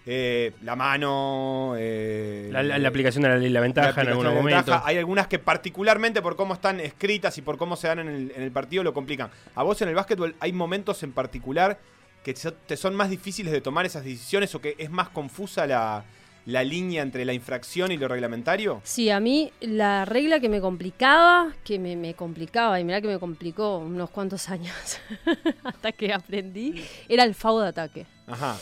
Eh, 0.05 0.53
la 0.63 0.75
mano. 0.75 1.73
eh, 1.77 2.49
La, 2.51 2.63
la- 2.63 2.77
la 2.79 2.87
aplicación 2.89 3.23
de 3.23 3.29
la 3.29 3.37
ley 3.37 3.49
la 3.49 3.61
ventaja 3.61 4.01
en 4.01 4.07
algunos 4.07 4.33
momentos. 4.33 4.81
Hay 4.83 4.97
algunas 4.97 5.27
que 5.27 5.39
particularmente 5.39 6.21
por 6.21 6.35
cómo 6.35 6.53
están 6.55 6.79
escritas 6.79 7.37
y 7.37 7.41
por 7.41 7.57
cómo 7.57 7.75
se 7.75 7.87
dan 7.87 7.99
en 7.99 8.07
el, 8.07 8.31
en 8.35 8.41
el 8.43 8.51
partido 8.51 8.83
lo 8.83 8.93
complican. 8.93 9.29
A 9.55 9.63
vos 9.63 9.81
en 9.81 9.89
el 9.89 9.95
básquetbol 9.95 10.35
hay 10.39 10.53
momentos 10.53 11.03
en 11.03 11.11
particular 11.11 11.77
que 12.23 12.33
te 12.33 12.51
te 12.51 12.75
son 12.77 12.95
más 12.95 13.09
difíciles 13.09 13.51
de 13.53 13.61
tomar 13.61 13.85
esas 13.85 14.03
decisiones 14.03 14.53
o 14.55 14.59
que 14.61 14.75
es 14.77 14.89
más 14.89 15.09
confusa 15.09 15.65
la, 15.67 16.03
la 16.45 16.63
línea 16.63 17.01
entre 17.03 17.23
la 17.23 17.33
infracción 17.33 17.91
y 17.91 17.97
lo 17.97 18.07
reglamentario. 18.07 18.81
Sí, 18.83 19.09
a 19.11 19.19
mí 19.19 19.51
la 19.61 20.05
regla 20.05 20.39
que 20.39 20.49
me 20.49 20.59
complicaba, 20.59 21.53
que 21.63 21.77
me, 21.77 21.95
me 21.95 22.15
complicaba, 22.15 22.79
y 22.79 22.83
mirá 22.83 22.99
que 22.99 23.07
me 23.07 23.19
complicó 23.19 23.77
unos 23.77 24.09
cuantos 24.09 24.49
años 24.55 24.73
hasta 25.63 25.91
que 25.91 26.11
aprendí, 26.13 26.83
era 27.07 27.23
el 27.23 27.35
FAU 27.35 27.59
de 27.59 27.67
ataque. 27.67 28.05
Ajá. 28.27 28.57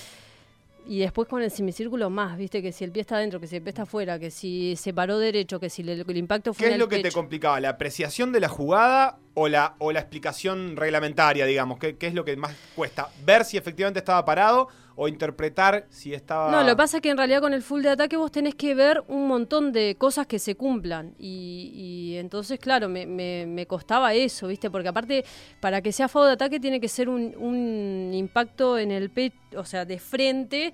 Y 0.88 1.00
después 1.00 1.28
con 1.28 1.42
el 1.42 1.52
semicírculo 1.52 2.10
más, 2.10 2.38
viste, 2.38 2.62
que 2.62 2.72
si 2.72 2.84
el 2.84 2.92
pie 2.92 3.02
está 3.02 3.18
adentro, 3.18 3.40
que 3.40 3.48
si 3.48 3.58
el 3.58 3.62
pie 3.62 3.70
está 3.70 3.82
afuera, 3.84 4.18
que 4.20 4.32
si 4.32 4.76
se 4.78 4.94
paró 4.94 5.20
derecho, 5.20 5.60
que 5.60 5.70
si 5.70 5.84
le- 5.84 5.94
el 6.08 6.18
impacto 6.18 6.54
fue 6.54 6.68
¿Qué 6.68 6.74
es 6.74 6.80
lo 6.80 6.88
que 6.88 7.00
te 7.00 7.12
complicaba? 7.12 7.60
¿La 7.60 7.70
apreciación 7.70 8.32
de 8.32 8.40
la 8.40 8.48
jugada 8.48 9.18
o 9.34 9.48
la, 9.50 9.76
o 9.80 9.92
la 9.92 10.00
explicación 10.00 10.76
reglamentaria, 10.78 11.46
digamos? 11.46 11.78
¿Qué, 11.80 11.98
qué 11.98 12.08
es 12.08 12.14
lo 12.14 12.24
que 12.24 12.36
más 12.38 12.56
cuesta? 12.76 13.10
¿Ver 13.26 13.44
si 13.44 13.58
efectivamente 13.58 14.00
estaba 14.00 14.24
parado 14.24 14.70
o 15.00 15.08
interpretar 15.08 15.86
si 15.90 16.14
estaba... 16.14 16.52
No, 16.52 16.64
lo 16.64 16.70
que 16.70 16.76
pasa 16.76 16.98
es 16.98 17.04
que 17.04 17.10
en 17.12 17.18
realidad 17.18 17.40
con 17.40 17.54
el 17.54 17.62
full 17.62 17.82
de 17.84 17.90
ataque 17.90 18.18
vos 18.18 18.32
tenés 18.32 18.56
que 18.56 18.74
ver 18.76 19.04
un 19.08 19.28
montón 19.28 19.72
de 19.72 19.96
cosas 19.96 20.26
que 20.28 20.40
se 20.40 20.56
cumplan. 20.56 21.14
Y, 21.20 21.72
y 21.74 22.18
entonces, 22.18 22.60
claro, 22.60 22.90
me, 22.90 23.06
me- 23.06 23.46
me 23.46 23.66
costaba 23.68 24.14
eso, 24.16 24.48
¿viste? 24.48 24.70
Porque 24.72 24.90
aparte, 24.90 25.24
para 25.62 25.82
que 25.82 25.92
sea 25.92 26.08
full 26.08 26.24
de 26.26 26.32
ataque 26.32 26.60
tiene 26.60 26.82
que 26.82 26.88
ser 26.90 27.10
un, 27.10 27.34
un 27.38 28.12
impacto 28.14 28.78
en 28.80 28.92
el 28.92 29.10
pecho, 29.12 29.36
o 29.56 29.66
sea, 29.66 29.86
de 29.86 30.00
frente. 30.00 30.74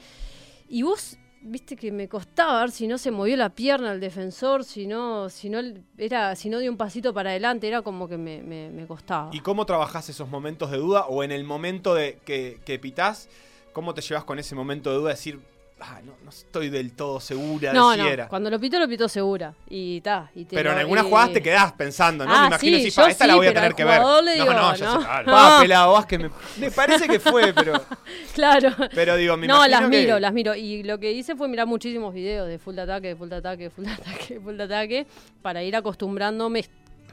Y 0.69 0.83
vos, 0.83 1.17
viste 1.41 1.75
que 1.75 1.91
me 1.91 2.07
costaba 2.07 2.61
ver 2.61 2.71
si 2.71 2.87
no 2.87 2.97
se 2.97 3.11
movió 3.11 3.35
la 3.35 3.49
pierna 3.49 3.91
el 3.91 3.99
defensor, 3.99 4.63
si 4.63 4.87
no, 4.87 5.29
si 5.29 5.49
no 5.49 5.59
era, 5.97 6.33
si 6.37 6.49
no 6.49 6.59
dio 6.59 6.71
un 6.71 6.77
pasito 6.77 7.13
para 7.13 7.31
adelante, 7.31 7.67
era 7.67 7.81
como 7.81 8.07
que 8.07 8.17
me, 8.17 8.41
me- 8.41 8.69
me 8.69 8.87
costaba. 8.87 9.29
¿Y 9.33 9.41
cómo 9.41 9.65
trabajás 9.65 10.07
esos 10.07 10.29
momentos 10.29 10.71
de 10.71 10.77
duda 10.77 11.07
o 11.07 11.23
en 11.25 11.33
el 11.33 11.43
momento 11.43 11.93
de 11.93 12.19
que, 12.25 12.59
que 12.65 12.79
pitás, 12.79 13.27
cómo 13.73 13.93
te 13.93 14.01
llevas 14.01 14.23
con 14.23 14.39
ese 14.39 14.55
momento 14.55 14.89
de 14.91 14.95
duda 14.97 15.09
de 15.09 15.15
decir, 15.15 15.39
ah, 15.79 15.99
no, 16.05 16.13
no 16.23 16.29
estoy 16.29 16.69
del 16.69 16.93
todo 16.93 17.19
segura 17.19 17.73
no, 17.73 17.89
de 17.89 17.95
si 17.97 18.01
no, 18.03 18.07
era? 18.07 18.27
cuando 18.29 18.49
lo 18.49 18.57
pito, 18.59 18.79
lo 18.79 18.87
pito 18.87 19.09
segura. 19.09 19.53
Y 19.69 19.99
ta, 20.01 20.31
y 20.35 20.45
te 20.45 20.55
Pero 20.55 20.71
en 20.71 20.77
algunas 20.77 21.03
y- 21.05 21.09
jugadas 21.09 21.33
te 21.33 21.41
quedás 21.41 21.73
pensando, 21.73 22.25
¿no? 22.25 22.33
Ah, 22.33 22.41
me 22.41 22.47
imagino 22.47 22.77
sí, 22.77 22.89
si, 22.89 22.95
pa, 22.95 23.01
yo 23.03 23.07
esta 23.09 23.25
sí, 23.25 23.27
la 23.27 23.35
voy 23.35 23.47
a 23.47 23.53
tener 23.53 23.73
que 23.75 23.83
ver. 23.83 23.99
no, 24.01 24.21
digo, 24.21 24.53
no, 24.53 24.75
ya 24.75 24.85
no. 24.85 25.01
sé. 25.01 25.07
No. 25.25 25.31
Pa, 25.31 25.59
pelado, 25.61 25.91
Vázquez, 25.93 26.19
me, 26.19 26.29
me 26.59 26.71
parece 26.71 27.07
que 27.07 27.19
fue, 27.19 27.51
pero, 27.53 27.73
Claro. 28.33 28.69
pero 28.93 29.15
digo, 29.17 29.35
me 29.37 29.47
no, 29.47 29.67
las 29.67 29.81
que- 29.81 29.87
miro, 29.87 30.19
las 30.19 30.31
miro. 30.33 30.55
Y 30.55 30.83
lo 30.83 30.99
que 30.99 31.11
hice 31.11 31.35
fue 31.35 31.47
mirar 31.49 31.67
muchísimos 31.67 32.13
videos 32.13 32.47
de 32.47 32.59
full 32.59 32.75
de 32.75 32.81
ataque, 32.83 33.07
de 33.09 33.15
full 33.15 33.27
de 33.29 33.35
ataque, 33.37 33.63
de 33.63 33.69
full 33.69 33.85
de 33.85 33.91
ataque, 33.91 34.33
de 34.35 34.39
full 34.39 34.55
de 34.55 34.63
ataque, 34.63 35.07
para 35.41 35.63
ir 35.63 35.75
acostumbrándome 35.75 36.65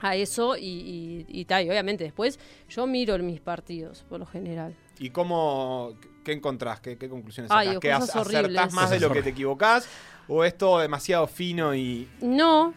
a 0.02 0.16
eso 0.16 0.56
y, 0.56 0.62
y, 0.64 1.26
y 1.28 1.44
tal. 1.44 1.64
Y 1.66 1.70
obviamente 1.70 2.04
después 2.04 2.38
yo 2.68 2.86
miro 2.86 3.18
mis 3.18 3.40
partidos, 3.40 4.04
por 4.08 4.18
lo 4.20 4.26
general. 4.26 4.74
¿Y 4.98 5.10
cómo, 5.10 5.94
qué 6.24 6.32
encontrás? 6.32 6.80
¿Qué, 6.80 6.96
qué 6.98 7.08
conclusiones 7.08 7.50
Ay, 7.52 7.66
sacás? 7.68 7.80
¿Que 7.80 7.90
cosas 7.92 8.16
ac- 8.16 8.20
acertás 8.20 8.72
más 8.72 8.90
de 8.90 9.00
lo 9.00 9.12
que 9.12 9.22
te 9.22 9.30
equivocás? 9.30 9.88
¿O 10.28 10.44
es 10.44 10.56
todo 10.56 10.78
demasiado 10.78 11.26
fino 11.26 11.74
y...? 11.74 12.08
No, 12.20 12.72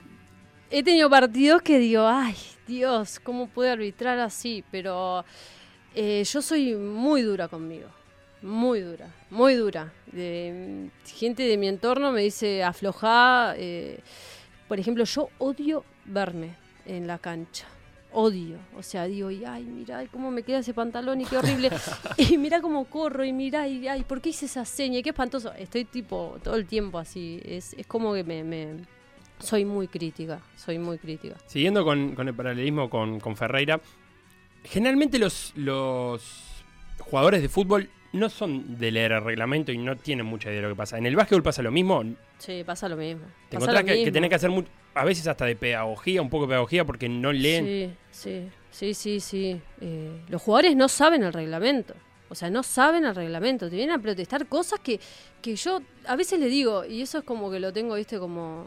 he 0.71 0.81
tenido 0.83 1.09
partidos 1.09 1.61
que 1.61 1.77
digo, 1.79 2.07
ay, 2.07 2.35
Dios, 2.67 3.19
¿cómo 3.19 3.47
puede 3.47 3.69
arbitrar 3.71 4.17
así? 4.19 4.63
Pero 4.71 5.23
eh, 5.93 6.23
yo 6.25 6.41
soy 6.41 6.73
muy 6.75 7.21
dura 7.21 7.47
conmigo. 7.47 7.89
Muy 8.41 8.81
dura, 8.81 9.07
muy 9.29 9.53
dura. 9.55 9.93
De- 10.11 10.89
gente 11.05 11.43
de 11.43 11.57
mi 11.57 11.67
entorno 11.67 12.11
me 12.11 12.21
dice 12.21 12.63
aflojá. 12.63 13.53
eh, 13.55 13.99
por 14.67 14.79
ejemplo, 14.79 15.03
yo 15.03 15.29
odio 15.37 15.85
verme 16.05 16.55
en 16.85 17.05
la 17.07 17.19
cancha. 17.19 17.65
Odio. 18.13 18.57
O 18.77 18.83
sea, 18.83 19.05
digo, 19.05 19.29
y, 19.31 19.43
ay, 19.45 19.63
mira 19.63 20.03
cómo 20.11 20.31
me 20.31 20.43
queda 20.43 20.59
ese 20.59 20.73
pantalón 20.73 21.21
y 21.21 21.25
qué 21.25 21.37
horrible. 21.37 21.69
y 22.17 22.37
mira 22.37 22.61
cómo 22.61 22.85
corro 22.85 23.25
y 23.25 23.33
mira, 23.33 23.67
y 23.67 23.87
ay, 23.87 24.03
¿por 24.03 24.21
qué 24.21 24.29
hice 24.29 24.45
esa 24.45 24.63
seña? 24.65 24.99
Y 24.99 25.03
qué 25.03 25.09
espantoso. 25.09 25.53
Estoy 25.53 25.85
tipo 25.85 26.37
todo 26.43 26.55
el 26.55 26.65
tiempo 26.65 26.99
así. 26.99 27.41
Es, 27.43 27.73
es 27.73 27.85
como 27.87 28.13
que 28.13 28.23
me, 28.23 28.43
me- 28.43 28.85
Soy 29.39 29.65
muy 29.65 29.87
crítica, 29.87 30.39
soy 30.55 30.79
muy 30.79 30.97
crítica. 30.97 31.35
Siguiendo 31.47 31.83
con, 31.83 32.15
con 32.15 32.27
el 32.27 32.33
paralelismo 32.33 32.89
con, 32.89 33.19
con 33.19 33.35
Ferreira, 33.35 33.81
generalmente 34.63 35.19
los, 35.19 35.51
los 35.55 36.23
jugadores 36.99 37.41
de 37.41 37.49
fútbol 37.49 37.89
no 38.13 38.29
son 38.29 38.77
de 38.77 38.91
leer 38.91 39.11
el 39.13 39.23
reglamento 39.23 39.71
y 39.71 39.77
no 39.77 39.95
tienen 39.97 40.25
mucha 40.25 40.49
idea 40.49 40.57
de 40.61 40.67
lo 40.67 40.73
que 40.73 40.77
pasa. 40.77 40.97
En 40.97 41.05
el 41.05 41.15
básquetbol 41.15 41.43
pasa 41.43 41.61
lo 41.63 41.71
mismo. 41.71 42.03
Sí, 42.45 42.63
pasa 42.65 42.89
lo 42.89 42.97
mismo. 42.97 43.25
Te 43.49 43.57
pasa 43.57 43.71
encontrás 43.71 43.83
que, 43.85 44.03
que 44.03 44.11
tenés 44.11 44.29
que 44.29 44.35
hacer 44.35 44.49
mu- 44.49 44.63
a 44.93 45.05
veces 45.05 45.25
hasta 45.27 45.45
de 45.45 45.55
pedagogía, 45.55 46.21
un 46.21 46.29
poco 46.29 46.43
de 46.43 46.49
pedagogía 46.49 46.83
porque 46.83 47.07
no 47.07 47.31
leen. 47.31 47.65
Sí, 47.65 47.93
sí, 48.11 48.49
sí, 48.69 48.93
sí, 48.93 49.19
sí. 49.21 49.61
Eh, 49.79 50.21
los 50.27 50.41
jugadores 50.41 50.75
no 50.75 50.89
saben 50.89 51.23
el 51.23 51.31
reglamento. 51.31 51.93
O 52.29 52.35
sea, 52.35 52.49
no 52.49 52.63
saben 52.63 53.05
el 53.05 53.15
reglamento. 53.15 53.69
Te 53.69 53.75
vienen 53.77 53.95
a 53.95 54.01
protestar 54.01 54.47
cosas 54.47 54.79
que, 54.81 54.99
que 55.41 55.55
yo 55.55 55.79
a 56.05 56.15
veces 56.17 56.37
le 56.39 56.47
digo, 56.47 56.83
y 56.83 57.01
eso 57.01 57.19
es 57.19 57.23
como 57.23 57.49
que 57.49 57.59
lo 57.61 57.71
tengo, 57.71 57.95
viste, 57.95 58.19
como... 58.19 58.65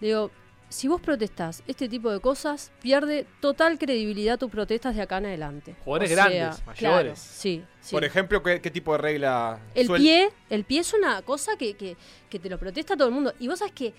Le 0.00 0.08
digo, 0.08 0.30
si 0.72 0.88
vos 0.88 1.00
protestás 1.00 1.62
este 1.66 1.88
tipo 1.88 2.10
de 2.10 2.18
cosas, 2.20 2.72
pierde 2.80 3.26
total 3.40 3.78
credibilidad 3.78 4.38
tus 4.38 4.50
protestas 4.50 4.96
de 4.96 5.02
acá 5.02 5.18
en 5.18 5.26
adelante. 5.26 5.76
Jugadores 5.84 6.10
O 6.10 6.14
sea, 6.14 6.28
grandes, 6.28 6.62
claro, 6.76 6.96
mayores. 6.96 7.18
sí, 7.20 7.64
sí. 7.80 7.94
Por 7.94 8.04
ejemplo, 8.04 8.42
¿qué, 8.42 8.60
qué 8.60 8.70
tipo 8.70 8.92
de 8.92 8.98
regla? 8.98 9.60
El 9.74 9.86
suel- 9.86 10.00
pie, 10.00 10.30
el 10.50 10.64
pie 10.64 10.80
es 10.80 10.92
una 10.94 11.22
cosa 11.22 11.56
que, 11.56 11.74
que, 11.74 11.96
que 12.28 12.38
te 12.38 12.48
lo 12.50 12.58
protesta 12.58 12.96
todo 12.96 13.08
el 13.08 13.14
mundo. 13.14 13.32
Y 13.38 13.48
vos 13.48 13.58
sabés 13.60 13.74
que 13.74 13.94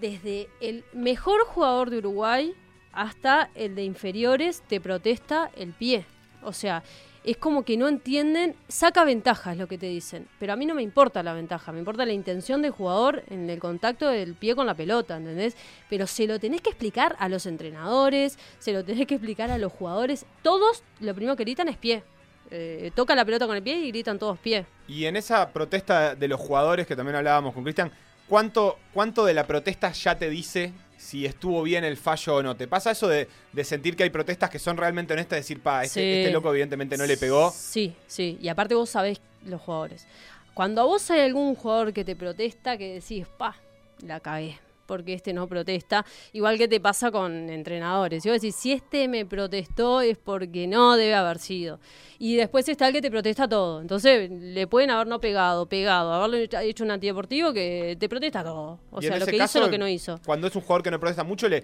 desde 0.00 0.48
el 0.60 0.84
mejor 0.92 1.44
jugador 1.46 1.90
de 1.90 1.98
Uruguay 1.98 2.54
hasta 2.92 3.50
el 3.54 3.74
de 3.74 3.84
inferiores 3.84 4.62
te 4.68 4.80
protesta 4.80 5.50
el 5.56 5.72
pie. 5.72 6.04
O 6.42 6.52
sea, 6.52 6.82
es 7.24 7.36
como 7.36 7.64
que 7.64 7.76
no 7.76 7.88
entienden, 7.88 8.54
saca 8.68 9.04
ventaja 9.04 9.52
es 9.52 9.58
lo 9.58 9.68
que 9.68 9.78
te 9.78 9.86
dicen. 9.86 10.26
Pero 10.38 10.52
a 10.52 10.56
mí 10.56 10.66
no 10.66 10.74
me 10.74 10.82
importa 10.82 11.22
la 11.22 11.34
ventaja, 11.34 11.72
me 11.72 11.78
importa 11.78 12.06
la 12.06 12.12
intención 12.12 12.62
del 12.62 12.70
jugador 12.70 13.22
en 13.28 13.50
el 13.50 13.58
contacto 13.58 14.08
del 14.08 14.34
pie 14.34 14.54
con 14.54 14.66
la 14.66 14.74
pelota, 14.74 15.16
¿entendés? 15.16 15.56
Pero 15.88 16.06
se 16.06 16.26
lo 16.26 16.38
tenés 16.38 16.62
que 16.62 16.70
explicar 16.70 17.16
a 17.18 17.28
los 17.28 17.46
entrenadores, 17.46 18.38
se 18.58 18.72
lo 18.72 18.84
tenés 18.84 19.06
que 19.06 19.14
explicar 19.14 19.50
a 19.50 19.58
los 19.58 19.72
jugadores. 19.72 20.24
Todos 20.42 20.82
lo 21.00 21.14
primero 21.14 21.36
que 21.36 21.44
gritan 21.44 21.68
es 21.68 21.76
pie. 21.76 22.02
Eh, 22.50 22.90
toca 22.94 23.14
la 23.14 23.24
pelota 23.24 23.46
con 23.46 23.54
el 23.54 23.62
pie 23.62 23.76
y 23.76 23.88
gritan 23.88 24.18
todos 24.18 24.38
pie. 24.38 24.66
Y 24.88 25.04
en 25.04 25.16
esa 25.16 25.50
protesta 25.50 26.14
de 26.14 26.28
los 26.28 26.40
jugadores 26.40 26.86
que 26.86 26.96
también 26.96 27.16
hablábamos 27.16 27.54
con 27.54 27.62
Cristian, 27.62 27.92
¿cuánto, 28.28 28.78
¿cuánto 28.92 29.24
de 29.24 29.34
la 29.34 29.46
protesta 29.46 29.92
ya 29.92 30.18
te 30.18 30.30
dice 30.30 30.72
si 31.00 31.24
estuvo 31.24 31.62
bien 31.62 31.82
el 31.84 31.96
fallo 31.96 32.36
o 32.36 32.42
no? 32.42 32.56
¿Te 32.56 32.68
pasa 32.68 32.90
eso 32.90 33.08
de, 33.08 33.26
de 33.52 33.64
sentir 33.64 33.96
que 33.96 34.02
hay 34.02 34.10
protestas 34.10 34.50
que 34.50 34.58
son 34.58 34.76
realmente 34.76 35.12
honestas? 35.14 35.38
Decir, 35.38 35.60
pa, 35.60 35.82
este, 35.82 36.00
Sí. 36.00 36.18
este 36.20 36.30
loco 36.32 36.50
evidentemente 36.50 36.96
no 36.98 37.06
le 37.06 37.16
pegó. 37.16 37.50
Sí, 37.56 37.94
sí. 38.06 38.38
Y 38.40 38.48
aparte 38.48 38.74
vos 38.74 38.90
sabés 38.90 39.20
los 39.46 39.60
jugadores. 39.60 40.06
Cuando 40.54 40.82
a 40.82 40.84
vos 40.84 41.10
hay 41.10 41.20
algún 41.20 41.54
jugador 41.54 41.92
que 41.92 42.04
te 42.04 42.14
protesta, 42.16 42.76
que 42.76 42.94
decís, 43.00 43.26
pa, 43.38 43.56
la 44.04 44.20
cagué, 44.20 44.58
porque 44.90 45.14
este 45.14 45.32
no 45.32 45.46
protesta, 45.46 46.04
igual 46.32 46.58
que 46.58 46.66
te 46.66 46.80
pasa 46.80 47.12
con 47.12 47.48
entrenadores. 47.48 48.24
Yo 48.24 48.32
decís, 48.32 48.56
si 48.56 48.72
este 48.72 49.06
me 49.06 49.24
protestó 49.24 50.00
es 50.00 50.18
porque 50.18 50.66
no 50.66 50.96
debe 50.96 51.14
haber 51.14 51.38
sido. 51.38 51.78
Y 52.18 52.34
después 52.34 52.68
está 52.68 52.88
el 52.88 52.94
que 52.94 53.00
te 53.00 53.08
protesta 53.08 53.48
todo. 53.48 53.80
Entonces 53.80 54.28
le 54.28 54.66
pueden 54.66 54.90
haber 54.90 55.06
no 55.06 55.20
pegado, 55.20 55.66
pegado, 55.66 56.12
haberle 56.12 56.48
hecho 56.62 56.82
un 56.82 56.90
antideportivo 56.90 57.52
que 57.52 57.96
te 58.00 58.08
protesta 58.08 58.42
todo. 58.42 58.80
O 58.90 59.00
sea, 59.00 59.16
lo 59.16 59.26
que 59.26 59.38
caso, 59.38 59.58
hizo, 59.58 59.66
lo 59.66 59.70
que 59.70 59.78
no 59.78 59.86
hizo. 59.86 60.18
Cuando 60.26 60.48
es 60.48 60.56
un 60.56 60.62
jugador 60.62 60.82
que 60.82 60.90
no 60.90 60.98
protesta 60.98 61.22
mucho, 61.22 61.48
le 61.48 61.62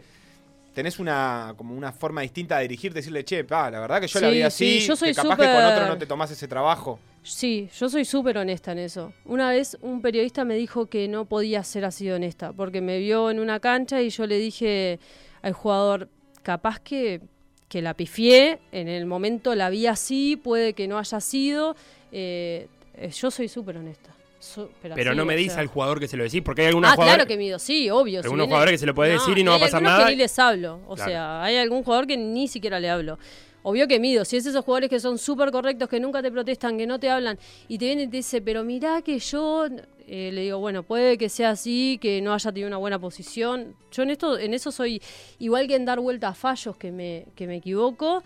tenés 0.77 0.99
una 0.99 1.55
como 1.57 1.75
una 1.75 1.91
forma 1.91 2.21
distinta 2.21 2.59
de 2.59 2.69
dirigir, 2.69 2.93
decirle, 2.93 3.25
che, 3.25 3.45
pa, 3.45 3.71
la 3.71 3.81
verdad 3.81 3.99
que 3.99 4.09
yo 4.09 4.21
la 4.21 4.29
vi 4.29 4.43
así, 4.43 4.81
sí, 4.81 4.87
yo 4.87 4.95
soy 4.95 5.09
que 5.09 5.15
capaz 5.15 5.39
que 5.39 5.47
con 5.47 5.65
otro 5.65 5.87
no 5.87 5.97
te 5.97 6.05
tomás 6.05 6.31
ese 6.31 6.47
trabajo. 6.47 6.99
Sí, 7.23 7.71
yo 7.79 7.89
soy 7.89 8.05
súper 8.05 8.37
honesta 8.37 8.73
en 8.73 8.81
eso. 8.81 9.15
Una 9.25 9.49
vez 9.49 9.79
un 9.81 10.03
periodista 10.03 10.45
me 10.45 10.55
dijo 10.55 10.85
que 10.85 11.09
no 11.09 11.25
podía 11.25 11.65
ser 11.65 11.87
así 11.87 12.05
de 12.05 12.13
honesta, 12.13 12.53
porque 12.53 12.83
me 12.83 12.99
vio 12.99 13.31
en 13.31 13.41
una 13.41 13.59
cancha 13.59 14.03
y 14.03 14.11
yo 14.11 14.27
le 14.27 14.37
dije 14.37 15.01
al 15.41 15.55
jugador, 15.55 16.11
capaz 16.43 16.79
que, 16.79 17.23
que 17.71 17.81
la 17.81 17.95
pifié, 17.95 18.59
en 18.71 18.89
el 18.89 19.07
momento 19.07 19.55
la 19.55 19.71
vi 19.71 19.87
así, 19.87 20.37
puede 20.37 20.75
que 20.75 20.89
no 20.89 20.99
haya 20.99 21.21
sido. 21.23 21.75
eh, 22.13 22.69
eh, 22.99 23.11
yo 23.11 23.31
soy 23.31 23.49
súper 23.49 23.79
honesta. 23.79 24.16
Su- 24.47 24.71
Pero 24.95 25.15
no 25.15 25.25
me 25.25 25.37
dice 25.37 25.51
sea. 25.55 25.61
al 25.61 25.67
jugador 25.67 25.99
que 26.01 26.09
se 26.09 26.17
lo 26.17 26.23
decís, 26.25 26.41
porque 26.43 26.63
hay 26.63 26.69
algunos 26.69 26.91
Ah, 26.91 26.95
jugadores. 26.95 27.17
claro 27.17 27.29
que 27.29 27.37
mido, 27.37 27.59
sí, 27.59 27.91
obvio. 27.91 28.21
si 28.23 28.27
algunos 28.27 28.45
viene- 28.45 28.47
jugadores 28.47 28.73
que 28.73 28.79
se 28.79 28.87
lo 28.87 28.95
puede 28.95 29.13
decir 29.13 29.37
y 29.39 29.45
no 29.45 29.51
va 29.51 29.57
a 29.57 29.61
pasar 29.61 29.83
nada. 29.83 30.05
que 30.07 30.11
ni 30.13 30.17
les 30.17 30.39
hablo. 30.39 30.81
O 30.87 30.95
Claro. 30.95 31.11
sea, 31.11 31.43
hay 31.43 31.57
algún 31.57 31.83
jugador 31.83 32.07
que 32.07 32.17
ni 32.17 32.49
siquiera 32.49 32.79
le 32.81 32.89
hablo. 32.89 33.19
Obvio 33.63 33.89
que 33.89 33.99
mido. 33.99 34.25
Si 34.25 34.37
es 34.37 34.47
esos 34.47 34.65
jugadores 34.65 34.89
que 34.89 35.01
son 35.01 35.19
súper 35.19 35.51
correctos, 35.51 35.89
que 35.89 35.99
nunca 35.99 36.23
te 36.23 36.31
protestan, 36.31 36.79
que 36.79 36.87
no 36.87 37.01
te 37.01 37.11
hablan, 37.11 37.37
y 37.67 37.79
te 37.79 37.87
viene 37.87 38.05
y 38.05 38.07
te 38.07 38.19
dice, 38.19 38.41
pero 38.41 38.63
mirá 38.65 39.03
que 39.03 39.19
yo. 39.19 39.67
eh, 40.09 40.31
le 40.33 40.43
digo, 40.43 40.61
bueno, 40.61 40.85
puede 40.85 41.19
que 41.19 41.29
sea 41.29 41.51
así, 41.51 41.99
que 42.01 42.23
no 42.23 42.33
haya 42.33 42.53
tenido 42.53 42.69
una 42.69 42.77
buena 42.77 42.97
posición. 43.01 43.75
Yo 43.91 44.05
en 44.05 44.11
esto, 44.11 44.39
en 44.39 44.55
eso 44.55 44.71
soy 44.71 45.03
igual 45.41 45.67
que 45.67 45.75
en 45.75 45.85
dar 45.85 45.99
vuelta 45.99 46.29
a 46.29 46.35
fallos 46.35 46.77
que 46.77 46.93
me, 46.93 47.27
que 47.35 47.49
me 47.49 47.57
equivoco. 47.57 48.23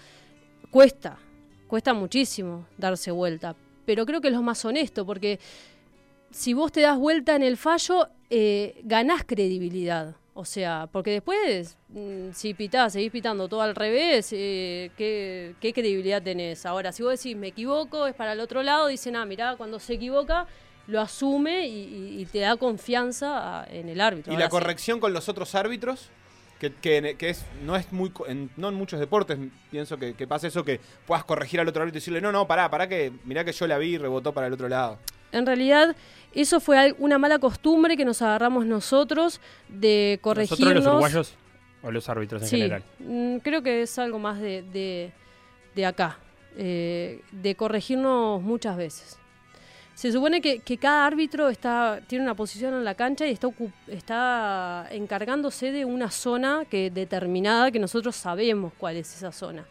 Cuesta, 0.70 1.18
cuesta 1.66 1.94
muchísimo 1.94 2.66
darse 2.76 3.11
vuelta. 3.11 3.56
Pero 3.87 4.04
creo 4.04 4.20
que 4.20 4.28
es 4.28 4.35
lo 4.35 4.42
más 4.42 4.62
honesto, 4.66 5.06
porque 5.06 5.40
si 6.31 6.53
vos 6.55 6.73
te 6.73 6.81
das 6.81 6.99
vuelta 6.99 7.35
en 7.37 7.43
el 7.43 7.57
fallo, 7.57 8.09
eh, 8.31 8.81
ganás 8.85 9.25
credibilidad. 9.27 10.14
O 10.33 10.45
sea, 10.45 10.88
porque 10.90 11.11
después, 11.11 11.77
mm, 11.88 12.31
si 12.33 12.55
pitás, 12.55 12.93
seguís 12.95 13.11
pitando 13.11 13.49
todo 13.49 13.62
al 13.62 13.75
revés, 13.75 14.29
eh, 14.33 14.90
¿qué, 14.97 15.55
qué 15.61 15.73
credibilidad 15.73 16.23
tenés? 16.23 16.64
Ahora, 16.64 16.93
si 16.93 17.03
vos 17.03 17.12
decís, 17.19 17.37
me 17.37 17.49
equivoco, 17.49 18.07
es 18.07 18.14
para 18.14 18.33
el 18.33 18.40
otro 18.40 18.62
lado, 18.62 18.87
dicen, 18.87 19.16
ah, 19.16 19.27
mirá, 19.27 19.57
cuando 19.57 19.79
se 19.81 19.95
equivoca, 19.95 20.47
lo 20.87 21.01
asume 21.01 21.66
y, 21.69 21.73
y- 22.16 22.21
y 22.23 22.25
te 22.27 22.38
da 22.38 22.57
confianza 22.57 23.61
a- 23.62 23.66
en 23.66 23.88
el 23.88 24.01
árbitro. 24.01 24.33
Y 24.33 24.37
Ahora 24.37 24.47
la 24.47 24.51
sí. 24.51 24.57
corrección 24.57 25.01
con 25.01 25.12
los 25.12 25.29
otros 25.29 25.55
árbitros, 25.55 26.09
que, 26.59 26.73
que- 26.75 27.16
que 27.19 27.31
es, 27.31 27.45
no 27.64 27.77
es 27.77 27.93
muy. 27.93 28.12
En, 28.29 28.51
no 28.57 28.69
en 28.69 28.75
muchos 28.77 28.99
deportes 29.01 29.37
pienso 29.71 29.99
que, 29.99 30.14
que 30.14 30.27
pasa 30.27 30.47
eso, 30.47 30.64
que 30.64 30.81
puedas 31.07 31.25
corregir 31.25 31.61
al 31.61 31.69
otro 31.69 31.83
árbitro 31.83 31.99
y 31.99 32.01
decirle, 32.01 32.21
no, 32.21 32.33
no, 32.33 32.47
pará, 32.47 32.71
pará, 32.71 32.88
que 32.88 33.12
mirá 33.25 33.45
que 33.45 33.53
yo 33.53 33.66
la 33.66 33.79
vi 33.79 33.95
y 33.95 33.99
rebotó 33.99 34.33
para 34.33 34.47
el 34.47 34.53
otro 34.53 34.69
lado. 34.69 34.99
En 35.33 35.47
realidad, 35.47 35.95
eso 36.35 36.61
fue 36.61 36.95
una 36.99 37.19
mala 37.19 37.38
costumbre 37.38 37.97
que 37.97 38.05
nos 38.05 38.23
agarramos 38.23 38.66
nosotros 38.66 39.40
de 39.69 40.19
corregirnos. 40.23 40.61
¿Nosotros 40.61 40.85
los 40.85 40.93
uruguayos 40.95 41.35
o 41.83 41.90
los 41.90 42.09
árbitros 42.09 42.43
en 42.43 42.49
sí, 42.49 42.57
general? 42.59 42.83
mm, 42.99 43.37
creo 43.38 43.62
que 43.62 43.83
es 43.83 43.99
algo 43.99 44.19
más 44.19 44.38
de, 44.40 44.62
de- 44.62 45.12
de 45.75 45.87
acá, 45.87 46.19
eh, 46.57 47.21
de 47.33 47.55
corregirnos 47.55 48.43
muchas 48.43 48.77
veces. 48.77 49.16
Se 49.95 50.11
supone 50.12 50.40
que, 50.40 50.61
que 50.61 50.79
cada 50.79 51.07
árbitro 51.07 51.49
está, 51.51 52.01
tiene 52.07 52.25
una 52.25 52.35
posición 52.35 52.73
en 52.75 52.85
la 52.85 52.95
cancha 52.95 53.27
y 53.27 53.33
está, 53.33 53.49
está 53.87 54.87
encargándose 54.90 55.73
de 55.73 55.85
una 55.85 56.11
zona 56.11 56.64
que, 56.71 56.90
determinada 56.90 57.71
que 57.71 57.79
nosotros 57.79 58.16
sabemos 58.16 58.73
cuál 58.79 58.97
es 58.97 59.14
esa 59.14 59.31
zona. 59.31 59.66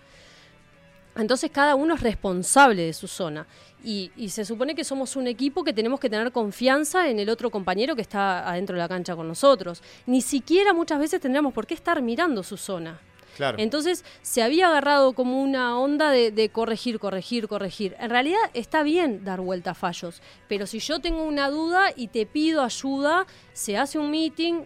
Entonces 1.21 1.51
cada 1.51 1.75
uno 1.75 1.95
es 1.95 2.01
responsable 2.01 2.83
de 2.83 2.93
su 2.93 3.07
zona. 3.07 3.45
Y, 3.83 4.11
y 4.17 4.29
se 4.29 4.43
supone 4.43 4.75
que 4.75 4.83
somos 4.83 5.15
un 5.15 5.27
equipo 5.27 5.63
que 5.63 5.73
tenemos 5.73 5.99
que 5.99 6.09
tener 6.09 6.31
confianza 6.31 7.09
en 7.09 7.19
el 7.19 7.29
otro 7.29 7.49
compañero 7.49 7.95
que 7.95 8.01
está 8.01 8.49
adentro 8.49 8.75
de 8.75 8.81
la 8.81 8.89
cancha 8.89 9.15
con 9.15 9.27
nosotros. 9.27 9.81
Ni 10.05 10.21
siquiera 10.21 10.73
muchas 10.73 10.99
veces 10.99 11.21
tendríamos 11.21 11.53
por 11.53 11.65
qué 11.65 11.73
estar 11.73 12.01
mirando 12.01 12.43
su 12.43 12.57
zona. 12.57 12.99
Claro. 13.37 13.57
Entonces 13.57 14.03
se 14.21 14.41
había 14.43 14.67
agarrado 14.67 15.13
como 15.13 15.41
una 15.41 15.79
onda 15.79 16.11
de, 16.11 16.31
de 16.31 16.49
corregir, 16.49 16.99
corregir, 16.99 17.47
corregir. 17.47 17.95
En 17.97 18.09
realidad 18.09 18.39
está 18.53 18.83
bien 18.83 19.23
dar 19.23 19.39
vuelta 19.39 19.71
a 19.71 19.75
fallos, 19.75 20.21
pero 20.49 20.67
si 20.67 20.79
yo 20.79 20.99
tengo 20.99 21.23
una 21.23 21.49
duda 21.49 21.93
y 21.95 22.09
te 22.09 22.25
pido 22.25 22.63
ayuda, 22.63 23.25
se 23.53 23.77
hace 23.77 23.97
un 23.97 24.11
meeting, 24.11 24.65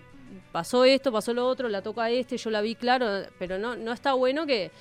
pasó 0.52 0.86
esto, 0.86 1.12
pasó 1.12 1.34
lo 1.34 1.48
otro, 1.48 1.70
la 1.70 1.82
toca 1.82 2.10
este, 2.10 2.38
yo 2.38 2.50
la 2.50 2.62
vi 2.62 2.76
claro, 2.76 3.26
pero 3.38 3.58
no, 3.58 3.76
no 3.76 3.92
está 3.92 4.14
bueno 4.14 4.46
que, 4.46 4.72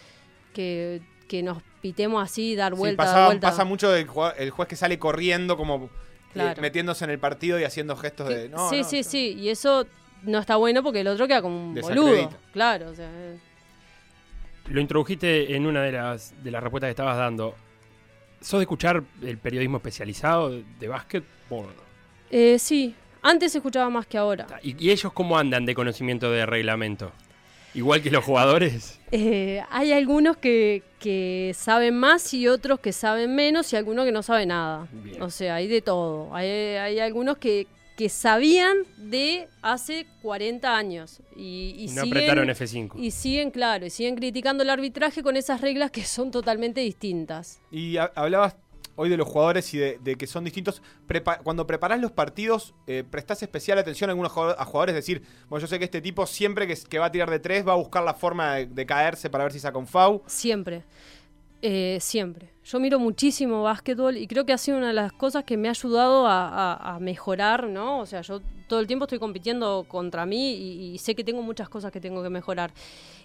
que, 0.55 1.03
que 1.33 1.43
nos 1.43 1.63
pitemos 1.81 2.23
así, 2.23 2.55
dar 2.55 2.75
Sí, 2.75 2.79
vuelta, 2.79 3.05
dar 3.07 3.27
vuelta. 3.29 3.49
pasa 3.49 3.65
mucho 3.65 3.95
el, 3.97 4.07
juez 4.07 4.69
que 4.69 4.77
sale 4.77 4.99
corriendo, 4.99 5.57
como 5.57 5.89
eh, 6.35 6.55
metiéndose 6.61 7.05
en 7.05 7.11
el 7.11 7.19
partido 7.19 7.59
y 7.59 7.65
haciendo 7.65 7.97
gestos 7.97 8.29
Que- 8.29 8.35
de. 8.35 8.49
No, 8.51 8.69
sí, 8.69 8.83
no, 8.83 8.85
sí, 8.85 9.03
sí, 9.03 9.35
y 9.39 9.49
eso 9.49 9.87
no 10.25 10.39
está 10.39 10.57
bueno 10.57 10.83
porque 10.83 11.01
el 11.01 11.09
otro 11.09 11.27
queda 11.27 11.41
como 11.41 11.71
un 11.71 11.75
boludo. 11.75 12.31
Claro, 12.53 12.91
o 12.91 12.95
sea, 12.95 13.09
eh. 13.11 13.39
Lo 14.69 14.79
introdujiste 14.83 15.57
en 15.57 15.67
una 15.67 15.83
de 15.83 15.93
las, 15.93 16.35
de 16.45 16.51
las 16.51 16.63
respuestas 16.63 16.89
que 16.89 16.93
estabas 16.93 17.17
dando. 17.17 17.55
¿Sos 18.43 18.61
de 18.61 18.65
escuchar 18.65 19.03
el 19.23 19.39
periodismo 19.39 19.79
especializado 19.79 20.51
de, 20.79 20.89
básquet? 20.89 21.25
Eh, 22.31 22.59
sí, 22.59 22.95
antes 23.23 23.53
se 23.53 23.59
escuchaba 23.59 23.89
más 23.89 24.07
que 24.07 24.19
ahora. 24.19 24.47
¿Y, 24.63 24.77
y 24.85 24.91
ellos 24.91 25.13
cómo 25.15 25.39
andan 25.39 25.65
de 25.65 25.75
conocimiento 25.75 26.31
de 26.31 26.45
reglamento? 26.45 27.11
¿Igual 27.75 28.03
que 28.03 28.11
los 28.11 28.23
jugadores? 28.23 29.01
Eh, 29.13 29.63
hay 29.71 29.93
algunos 29.93 30.37
que, 30.37 30.83
que 31.03 31.53
saben 31.57 31.95
más 31.99 32.33
y 32.33 32.47
otros 32.49 32.79
que 32.81 32.93
saben 32.93 33.35
menos 33.35 33.73
y 33.73 33.77
algunos 33.77 34.05
que 34.05 34.13
no 34.13 34.23
saben 34.23 34.49
nada. 34.49 34.87
Bien. 34.93 35.21
O 35.21 35.31
sea, 35.31 35.57
hay 35.57 35.67
de 35.67 35.83
todo. 35.83 36.35
Hay, 36.35 36.49
hay 36.49 37.01
algunos 37.01 37.39
que, 37.39 37.67
que 37.97 38.09
sabían 38.09 38.77
de 38.97 39.49
hace 39.63 40.07
40 40.23 40.77
años. 40.77 41.21
Y, 41.37 41.75
y 41.77 41.85
Y 41.85 41.87
no 41.89 42.03
siguen- 42.05 42.09
apretaron 42.19 42.49
F5. 42.49 42.93
Y 42.97 43.11
siguen, 43.11 43.51
claro, 43.51 43.85
y 43.87 43.91
siguen 43.91 44.15
criticando 44.17 44.63
el 44.63 44.71
arbitraje 44.71 45.23
con 45.23 45.37
esas 45.37 45.61
reglas 45.61 45.91
que 45.91 46.05
son 46.05 46.31
totalmente 46.31 46.81
distintas. 46.81 47.61
Y 47.71 47.97
ha- 47.97 48.13
hablabas 48.15 48.55
hoy 48.97 49.09
de 49.09 49.17
los 49.17 49.27
jugadores 49.29 49.73
y 49.75 49.79
de, 49.79 49.99
de 50.03 50.17
que 50.17 50.27
son 50.27 50.45
distintos. 50.45 50.83
Prepa- 51.09 51.39
cuando 51.43 51.67
preparás 51.67 52.01
los 52.01 52.13
partidos, 52.13 52.75
eh, 52.87 53.05
¿prestás 53.09 53.43
especial 53.43 53.79
atención 53.79 54.11
a 54.11 54.13
algunos 54.13 54.31
jugador- 54.33 54.57
a 54.59 54.65
jugadores? 54.65 54.95
Es 54.95 55.05
decir, 55.05 55.23
bueno, 55.49 55.61
yo 55.61 55.67
sé 55.67 55.79
que 55.79 55.85
este 55.87 56.01
tipo 56.01 56.27
siempre 56.27 56.67
que, 56.67 56.77
que 56.89 56.99
va 56.99 57.07
a 57.07 57.13
tirar 57.13 57.31
de 57.31 57.39
tres 57.41 57.67
va 57.67 57.73
a 57.73 57.77
buscar 57.77 58.03
la 58.05 58.15
forma 58.15 58.55
de, 58.57 58.67
de 58.67 58.87
caerse 58.87 59.29
para 59.31 59.45
ver 59.45 59.53
si 59.53 59.59
saca 59.61 59.79
un 59.79 59.87
FAU. 59.87 60.23
Siempre. 60.27 60.85
Eh, 61.63 61.99
siempre. 62.01 62.52
Yo 62.65 62.79
miro 62.79 63.01
muchísimo 63.01 63.65
básquetbol 63.65 64.17
y 64.17 64.27
creo 64.29 64.47
que 64.47 64.53
ha 64.53 64.59
sido 64.59 64.79
una 64.79 64.89
de 64.89 64.93
las 64.93 65.13
cosas 65.13 65.43
que 65.43 65.57
me 65.57 65.67
ha 65.67 65.73
ayudado 65.73 66.27
a, 66.29 66.97
mejorar, 67.01 67.67
¿no? 67.69 67.99
O 67.99 68.07
sea, 68.07 68.21
yo 68.21 68.41
todo 68.69 68.79
el 68.79 68.87
tiempo 68.87 69.05
estoy 69.07 69.19
compitiendo 69.19 69.85
contra 69.89 70.25
mí 70.27 70.55
y, 70.55 70.95
y 70.95 70.99
sé 70.99 71.17
que 71.17 71.25
tengo 71.25 71.43
muchas 71.43 71.69
cosas 71.69 71.91
que 71.91 72.01
tengo 72.01 72.23
que 72.23 72.31
mejorar. 72.31 72.73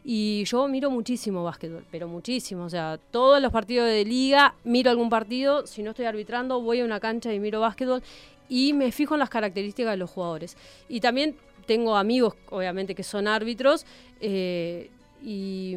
Y 0.03 0.43
yo 0.45 0.67
miro 0.67 0.89
muchísimo 0.89 1.43
básquetbol, 1.43 1.85
pero 1.91 2.07
muchísimo. 2.07 2.63
O 2.63 2.69
sea, 2.69 2.99
todos 3.11 3.39
los 3.39 3.51
partidos 3.51 3.87
de 3.87 4.05
liga, 4.05 4.55
miro 4.63 4.89
algún 4.89 5.09
partido. 5.09 5.67
Si 5.67 5.83
no 5.83 5.91
estoy 5.91 6.05
arbitrando, 6.05 6.59
voy 6.61 6.79
a 6.79 6.85
una 6.85 6.99
cancha 6.99 7.31
y 7.31 7.39
miro 7.39 7.59
básquetbol 7.59 8.01
y 8.49 8.73
me 8.73 8.91
fijo 8.91 9.13
en 9.13 9.19
las 9.19 9.29
características 9.29 9.91
de 9.91 9.97
los 9.97 10.09
jugadores. 10.09 10.57
Y 10.89 10.99
también 10.99 11.35
tengo 11.67 11.95
amigos, 11.95 12.33
obviamente, 12.49 12.95
que 12.95 13.03
son 13.03 13.27
árbitros 13.27 13.85
eh, 14.19 14.89
y, 15.21 15.75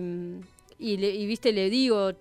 y, 0.79 0.97
le- 0.97 1.15
y, 1.15 1.27
viste, 1.27 1.53
le 1.53 1.69
digo, 1.69 2.13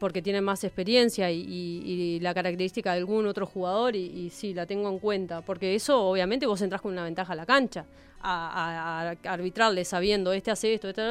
porque 0.00 0.22
tienen 0.22 0.42
más 0.42 0.64
experiencia 0.64 1.30
y, 1.30 2.18
la 2.20 2.34
característica 2.34 2.92
de 2.92 2.98
algún 2.98 3.26
otro 3.26 3.46
jugador 3.46 3.94
y, 3.94 4.30
sí, 4.30 4.54
la 4.54 4.66
tengo 4.66 4.88
en 4.88 4.98
cuenta, 4.98 5.42
porque 5.42 5.74
eso 5.74 6.02
obviamente 6.02 6.46
vos 6.46 6.60
entras 6.62 6.80
con 6.80 6.92
una 6.92 7.04
ventaja 7.04 7.34
a 7.34 7.36
la 7.36 7.46
cancha, 7.46 7.84
a, 8.22 9.14
a- 9.24 9.32
arbitrarle 9.32 9.84
sabiendo 9.84 10.32
este 10.32 10.50
hace 10.50 10.74
esto, 10.74 10.88
este, 10.88 11.02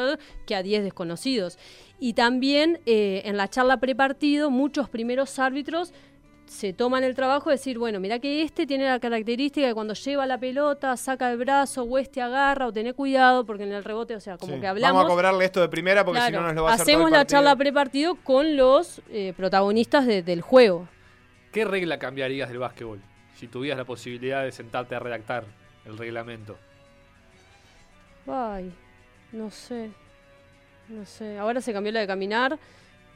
que 0.45 0.55
a 0.55 0.63
10 0.63 0.83
desconocidos. 0.83 1.57
Y 1.99 2.13
también 2.13 2.79
eh, 2.85 3.21
en 3.25 3.37
la 3.37 3.47
charla 3.47 3.77
prepartido, 3.77 4.49
muchos 4.49 4.89
primeros 4.89 5.37
árbitros 5.37 5.93
se 6.49 6.73
toman 6.73 7.03
el 7.03 7.15
trabajo 7.15 7.49
de 7.49 7.55
decir, 7.57 7.77
bueno, 7.77 7.99
mira 7.99 8.19
que 8.19 8.41
este 8.41 8.65
tiene 8.65 8.85
la 8.85 8.99
característica 8.99 9.67
de 9.67 9.73
cuando 9.73 9.93
lleva 9.93 10.25
la 10.25 10.37
pelota, 10.37 10.97
saca 10.97 11.31
el 11.31 11.37
brazo, 11.37 11.83
o 11.83 11.97
este 11.97 12.21
agarra, 12.21 12.67
o 12.67 12.73
tené 12.73 12.93
cuidado, 12.93 13.45
porque 13.45 13.63
en 13.63 13.71
el 13.71 13.83
rebote, 13.83 14.15
o 14.15 14.19
sea, 14.19 14.37
como 14.37 14.55
Sí. 14.55 14.59
que 14.61 14.67
hablamos. 14.67 14.95
Vamos 14.97 15.11
a 15.11 15.13
cobrarle 15.13 15.45
esto 15.45 15.61
de 15.61 15.69
primera 15.69 16.03
porque 16.03 16.21
si 16.21 16.31
no 16.31 16.41
nos 16.41 16.55
lo 16.55 16.63
va 16.63 16.71
a 16.71 16.73
hacer 16.73 16.85
todo 16.85 16.93
hacemos 16.95 17.11
el 17.11 17.17
la 17.17 17.25
charla 17.25 17.55
prepartido 17.55 18.15
con 18.15 18.57
los 18.57 19.01
eh, 19.11 19.33
protagonistas 19.37 20.05
de- 20.07 20.23
del 20.23 20.41
juego. 20.41 20.87
¿Qué 21.51 21.65
regla 21.65 21.99
cambiarías 21.99 22.49
del 22.49 22.57
básquetbol 22.59 22.99
si 23.37 23.47
tuvieras 23.47 23.77
la 23.77 23.85
posibilidad 23.85 24.43
de 24.43 24.51
sentarte 24.51 24.95
a 24.95 24.99
redactar 24.99 25.45
el 25.85 25.97
reglamento? 25.97 26.57
Ay, 28.27 28.71
no 29.31 29.49
sé. 29.49 29.89
No 30.87 31.05
sé. 31.05 31.37
Ahora 31.37 31.61
se 31.61 31.71
cambió 31.73 31.91
la 31.91 31.99
de 32.01 32.07
caminar, 32.07 32.57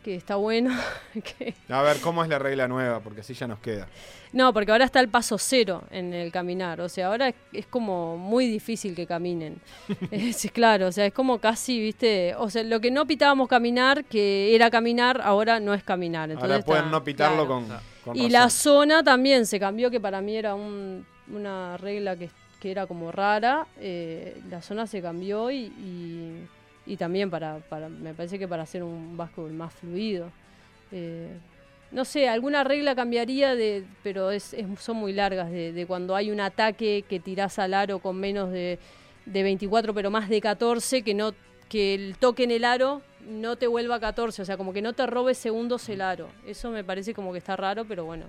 que 0.03 0.15
está 0.15 0.35
bueno. 0.35 0.69
que- 1.37 1.55
A 1.69 1.81
ver, 1.81 1.99
¿cómo 2.01 2.23
es 2.23 2.29
la 2.29 2.37
regla 2.39 2.67
nueva? 2.67 2.99
Porque 2.99 3.21
así 3.21 3.33
ya 3.33 3.47
nos 3.47 3.59
queda. 3.59 3.87
No, 4.33 4.51
porque 4.51 4.71
ahora 4.71 4.85
está 4.85 4.99
el 4.99 5.09
paso 5.09 5.37
cero 5.37 5.83
en 5.91 6.11
el 6.13 6.31
caminar. 6.31 6.81
O 6.81 6.89
sea, 6.89 7.07
ahora 7.07 7.33
es, 7.51 7.65
como 7.67 8.17
muy 8.17 8.47
difícil 8.47 8.95
que 8.95 9.05
caminen. 9.05 9.61
es, 10.11 10.49
claro, 10.51 10.87
o 10.87 10.91
sea, 10.91 11.05
es 11.05 11.13
como 11.13 11.37
casi, 11.39 11.79
viste. 11.79 12.35
O 12.37 12.49
sea, 12.49 12.63
lo 12.63 12.79
que 12.81 12.89
no 12.91 13.05
pitábamos 13.05 13.47
caminar, 13.47 14.03
que 14.05 14.55
era 14.55 14.69
caminar, 14.71 15.21
ahora 15.23 15.59
no 15.59 15.73
es 15.73 15.83
caminar. 15.83 16.31
Entonces 16.31 16.51
Ahora 16.51 16.65
pueden 16.65 16.83
está- 16.85 16.91
no 16.97 17.03
pitarlo 17.03 17.45
claro. 17.45 17.61
con, 18.03 18.13
con 18.15 18.17
Y 18.17 18.29
la 18.29 18.49
zona 18.49 19.03
también 19.03 19.45
se 19.45 19.59
cambió, 19.59 19.89
que 19.91 19.99
para 19.99 20.19
mí 20.21 20.35
era 20.35 20.55
un- 20.55 21.05
una 21.31 21.77
regla 21.77 22.15
que, 22.15 22.29
que 22.59 22.71
era 22.71 22.87
como 22.87 23.11
rara. 23.11 23.67
eh, 23.79 24.41
la 24.49 24.61
zona 24.63 24.87
se 24.87 24.99
cambió 25.01 25.51
y, 25.51 25.65
y- 25.65 26.47
y 26.85 26.97
también 26.97 27.29
para, 27.29 27.57
para, 27.69 27.89
me 27.89 28.13
parece 28.13 28.37
que 28.39 28.47
para 28.47 28.63
hacer 28.63 28.83
un 28.83 29.15
básquetbol 29.17 29.51
más 29.53 29.73
fluido. 29.73 30.29
Eh, 30.91 31.29
no 31.91 32.05
sé, 32.05 32.27
alguna 32.27 32.63
regla 32.63 32.95
cambiaría, 32.95 33.55
de, 33.55 33.83
pero 34.03 34.31
es, 34.31 34.53
es- 34.53 34.65
son 34.79 34.97
muy 34.97 35.13
largas, 35.13 35.51
de, 35.51 35.71
de 35.73 35.85
cuando 35.85 36.15
hay 36.15 36.31
un 36.31 36.39
ataque 36.39 37.03
que 37.07 37.19
tirás 37.19 37.59
al 37.59 37.73
aro 37.73 37.99
con 37.99 38.17
menos 38.19 38.51
de, 38.51 38.79
de 39.25 39.43
24, 39.43 39.93
pero 39.93 40.09
más 40.11 40.27
de 40.29 40.41
14, 40.41 41.03
que 41.03 41.13
no 41.13 41.33
que 41.69 41.95
el 41.95 42.17
toque 42.17 42.43
en 42.43 42.51
el 42.51 42.65
aro 42.65 43.01
no 43.27 43.55
te 43.55 43.65
vuelva 43.67 43.95
a 43.95 43.99
14, 43.99 44.41
o 44.41 44.45
sea, 44.45 44.57
como 44.57 44.73
que 44.73 44.81
no 44.81 44.93
te 44.93 45.07
robe 45.07 45.33
segundos 45.33 45.87
el 45.89 46.01
aro. 46.01 46.27
Eso 46.45 46.69
me 46.69 46.83
parece 46.83 47.13
como 47.13 47.31
que 47.31 47.37
está 47.39 47.55
raro, 47.55 47.85
pero 47.85 48.05
bueno, 48.05 48.25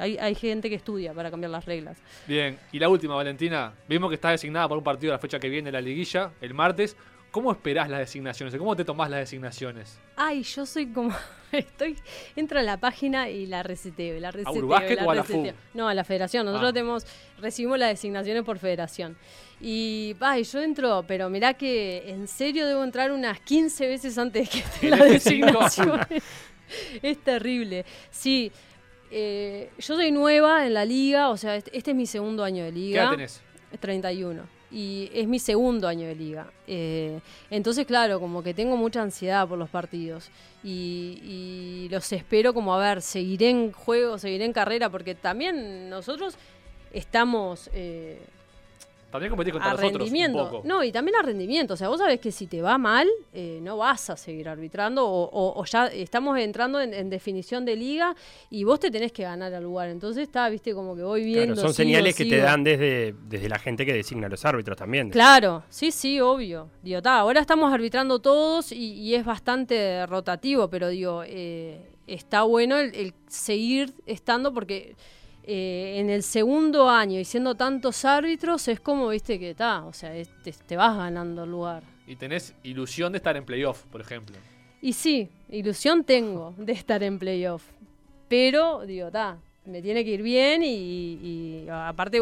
hay, 0.00 0.16
hay 0.18 0.34
gente 0.34 0.68
que 0.70 0.74
estudia 0.76 1.12
para 1.12 1.30
cambiar 1.30 1.50
las 1.50 1.66
reglas. 1.66 1.98
Bien, 2.26 2.58
y 2.72 2.78
la 2.78 2.88
última, 2.88 3.14
Valentina. 3.14 3.74
Vimos 3.88 4.08
que 4.08 4.14
está 4.14 4.30
designada 4.30 4.66
por 4.68 4.78
un 4.78 4.82
partido 4.84 5.12
la 5.12 5.18
fecha 5.18 5.38
que 5.38 5.48
viene, 5.48 5.70
la 5.70 5.80
liguilla, 5.80 6.32
el 6.40 6.54
martes. 6.54 6.96
¿Cómo 7.34 7.50
esperás 7.50 7.90
las 7.90 7.98
designaciones? 7.98 8.54
¿Cómo 8.56 8.76
te 8.76 8.84
tomás 8.84 9.10
las 9.10 9.18
designaciones? 9.18 9.98
Ay, 10.14 10.44
yo 10.44 10.64
soy 10.64 10.86
como. 10.86 11.12
Estoy. 11.50 11.96
Entro 12.36 12.60
a 12.60 12.62
la 12.62 12.76
página 12.76 13.28
y 13.28 13.46
la 13.46 13.64
reseteo. 13.64 14.20
La 14.20 14.30
reseteo, 14.30 14.54
y 14.54 14.58
Urubásquet 14.58 15.00
o 15.02 15.10
a 15.10 15.14
la 15.16 15.22
reseteo. 15.22 15.52
FU? 15.52 15.58
No, 15.74 15.88
a 15.88 15.94
la 15.94 16.04
federación. 16.04 16.46
Nosotros 16.46 16.70
Ah. 16.70 16.72
tenemos. 16.72 17.04
Recibimos 17.40 17.76
las 17.80 17.88
designaciones 17.88 18.44
por 18.44 18.60
federación. 18.60 19.16
Y. 19.60 20.14
Ay, 20.20 20.44
yo 20.44 20.62
entro, 20.62 21.04
pero 21.08 21.28
mirá 21.28 21.54
que 21.54 22.08
en 22.08 22.28
serio 22.28 22.68
debo 22.68 22.84
entrar 22.84 23.10
unas 23.10 23.40
15 23.40 23.88
veces 23.88 24.16
antes 24.16 24.44
de 24.44 24.50
que 24.50 24.58
estén 24.60 24.92
El 24.92 24.98
las 25.00 25.00
F5 25.00 25.08
a 25.08 25.70
full. 25.70 25.86
designaciones. 25.90 26.22
es 27.02 27.18
terrible. 27.18 27.84
Sí. 28.12 28.52
eh, 29.10 29.70
yo 29.76 29.96
soy 29.96 30.12
nueva 30.12 30.66
en 30.66 30.74
la 30.74 30.84
liga, 30.84 31.30
o 31.30 31.36
sea, 31.36 31.56
este, 31.56 31.76
este 31.76 31.90
es 31.90 31.96
mi 31.96 32.06
segundo 32.06 32.44
año 32.44 32.62
de 32.62 32.70
¿Qué 32.70 32.78
liga. 32.78 33.02
edad 33.02 33.10
tenés? 33.10 33.42
31. 33.80 34.53
Y 34.74 35.08
es 35.14 35.28
mi 35.28 35.38
segundo 35.38 35.86
año 35.86 36.08
de 36.08 36.16
liga. 36.16 36.50
Eh, 36.66 37.20
entonces, 37.48 37.86
claro, 37.86 38.18
como 38.18 38.42
que 38.42 38.54
tengo 38.54 38.76
mucha 38.76 39.02
ansiedad 39.02 39.46
por 39.46 39.56
los 39.56 39.70
partidos. 39.70 40.30
Y, 40.64 41.86
los 41.92 42.10
espero 42.12 42.52
como, 42.52 42.74
a 42.74 42.78
ver, 42.78 43.00
seguiré 43.00 43.50
en 43.50 43.70
juego, 43.70 44.18
seguiré 44.18 44.46
en 44.46 44.52
carrera, 44.52 44.90
porque 44.90 45.14
también 45.14 45.88
nosotros 45.88 46.36
estamos 46.92 47.70
eh, 47.72 48.18
También 49.14 49.30
competís 49.30 49.52
contra 49.52 49.70
a 49.70 49.74
nosotros 49.74 49.92
un 49.94 50.00
rendimiento. 50.00 50.50
poco. 50.50 50.62
No, 50.66 50.82
y 50.82 50.90
también 50.90 51.14
a 51.16 51.22
rendimiento. 51.22 51.74
O 51.74 51.76
sea, 51.76 51.88
vos 51.88 51.98
sabés 52.00 52.18
que 52.18 52.32
si 52.32 52.48
te 52.48 52.60
va 52.60 52.78
mal, 52.78 53.06
eh, 53.32 53.60
no 53.62 53.76
vas 53.76 54.10
a 54.10 54.16
seguir 54.16 54.48
arbitrando 54.48 55.06
o, 55.06 55.22
o- 55.30 55.60
o 55.60 55.64
ya 55.64 55.86
estamos 55.86 56.36
entrando 56.36 56.80
en, 56.80 56.92
en 56.92 57.08
definición 57.10 57.64
de 57.64 57.76
liga 57.76 58.16
y 58.50 58.64
vos 58.64 58.80
te 58.80 58.90
tenés 58.90 59.12
que 59.12 59.22
ganar 59.22 59.54
al 59.54 59.62
lugar. 59.62 59.88
Entonces 59.88 60.24
está, 60.24 60.48
viste, 60.48 60.74
como 60.74 60.96
que 60.96 61.04
voy 61.04 61.22
viendo. 61.22 61.54
Claro, 61.54 61.68
son 61.68 61.72
sigo, 61.74 61.86
señales 61.86 62.16
que 62.16 62.24
te 62.24 62.38
dan 62.38 62.64
desde, 62.64 63.14
desde 63.28 63.48
la 63.48 63.60
gente 63.60 63.86
que 63.86 63.92
designa 63.92 64.26
a 64.26 64.30
los 64.30 64.44
árbitros 64.44 64.76
también. 64.76 65.10
Claro, 65.10 65.62
sí, 65.68 65.92
sí, 65.92 66.20
obvio. 66.20 66.68
Digo, 66.82 67.00
ta, 67.00 67.20
ahora 67.20 67.38
estamos 67.40 67.72
arbitrando 67.72 68.18
todos 68.18 68.72
y, 68.72 68.94
y 68.94 69.14
es 69.14 69.24
bastante 69.24 70.04
rotativo, 70.06 70.68
pero 70.68 70.88
digo, 70.88 71.22
eh, 71.24 71.88
está 72.08 72.42
bueno 72.42 72.78
el, 72.78 72.92
el 72.96 73.14
seguir 73.28 73.94
estando 74.06 74.52
porque 74.52 74.96
eh, 75.46 75.96
en 75.98 76.10
el 76.10 76.22
segundo 76.22 76.88
año 76.88 77.18
y 77.20 77.24
siendo 77.24 77.54
tantos 77.54 78.04
árbitros 78.04 78.66
es 78.68 78.80
como, 78.80 79.08
viste, 79.08 79.38
que 79.38 79.50
está, 79.50 79.84
o 79.84 79.92
sea, 79.92 80.14
es- 80.16 80.30
te, 80.42 80.52
te 80.52 80.76
vas 80.76 80.96
ganando 80.96 81.44
el 81.44 81.50
lugar. 81.50 81.82
Y 82.06 82.16
tenés 82.16 82.54
ilusión 82.62 83.12
de 83.12 83.18
estar 83.18 83.36
en 83.36 83.44
playoff, 83.44 83.82
por 83.84 84.00
ejemplo. 84.00 84.36
Y 84.82 84.92
sí, 84.92 85.28
ilusión 85.50 86.04
tengo 86.04 86.54
de 86.58 86.72
estar 86.72 87.02
en 87.02 87.18
playoff, 87.18 87.62
pero 88.28 88.84
digo, 88.86 89.10
ta, 89.10 89.38
me 89.66 89.80
tiene 89.80 90.04
que 90.04 90.10
ir 90.10 90.22
bien 90.22 90.62
y, 90.62 90.68
y 91.22 91.66
aparte... 91.70 92.20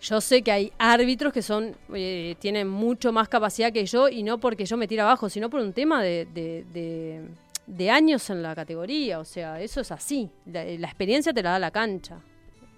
Yo 0.00 0.20
sé 0.20 0.42
que 0.42 0.52
hay 0.52 0.72
árbitros 0.78 1.32
que 1.32 1.42
son 1.42 1.74
eh, 1.92 2.36
tienen 2.38 2.68
mucho 2.68 3.10
más 3.12 3.28
capacidad 3.28 3.72
que 3.72 3.84
yo 3.84 4.08
y 4.08 4.22
no 4.22 4.38
porque 4.38 4.64
yo 4.64 4.76
me 4.76 4.86
tire 4.86 5.02
abajo, 5.02 5.28
sino 5.28 5.50
por 5.50 5.58
un 5.60 5.72
tema 5.72 6.00
de, 6.04 6.24
de- 6.32 6.64
de- 6.72 7.22
de 7.68 7.90
años 7.90 8.28
en 8.30 8.42
la 8.42 8.54
categoría. 8.54 9.20
O 9.20 9.24
sea, 9.24 9.60
eso 9.60 9.80
es 9.80 9.92
así. 9.92 10.30
La, 10.46 10.64
la 10.64 10.86
experiencia 10.86 11.32
te 11.32 11.42
la 11.42 11.50
da 11.50 11.58
la 11.58 11.70
cancha. 11.70 12.20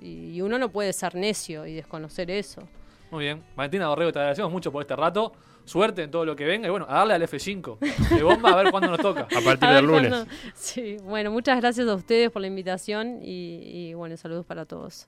Y, 0.00 0.32
y 0.32 0.42
uno 0.42 0.58
no 0.58 0.70
puede 0.70 0.92
ser 0.92 1.14
necio 1.14 1.66
y 1.66 1.74
desconocer 1.74 2.30
eso. 2.30 2.66
Muy 3.10 3.24
bien. 3.24 3.42
Valentina 3.56 3.86
Dorrego, 3.86 4.12
te 4.12 4.18
agradecemos 4.18 4.52
mucho 4.52 4.70
por 4.70 4.82
este 4.82 4.96
rato. 4.96 5.32
Suerte 5.64 6.02
en 6.02 6.10
todo 6.10 6.24
lo 6.24 6.34
que 6.34 6.44
venga. 6.44 6.66
Y 6.66 6.70
bueno, 6.70 6.86
a 6.88 6.98
darle 6.98 7.14
al 7.14 7.22
F5. 7.22 7.78
De 8.16 8.22
bomba 8.22 8.50
a 8.50 8.62
ver 8.62 8.70
cuándo 8.70 8.88
nos 8.90 8.98
toca. 9.00 9.22
A 9.22 9.40
partir 9.44 9.68
A 9.68 9.74
del 9.74 9.84
lunes. 9.84 10.26
Sí, 10.54 10.96
bueno, 11.04 11.30
muchas 11.30 11.60
gracias 11.60 11.86
a 11.86 11.94
ustedes 11.94 12.30
por 12.30 12.42
la 12.42 12.48
invitación 12.48 13.20
y, 13.22 13.90
y 13.90 13.94
bueno, 13.94 14.16
saludos 14.16 14.46
para 14.46 14.64
todos. 14.64 15.06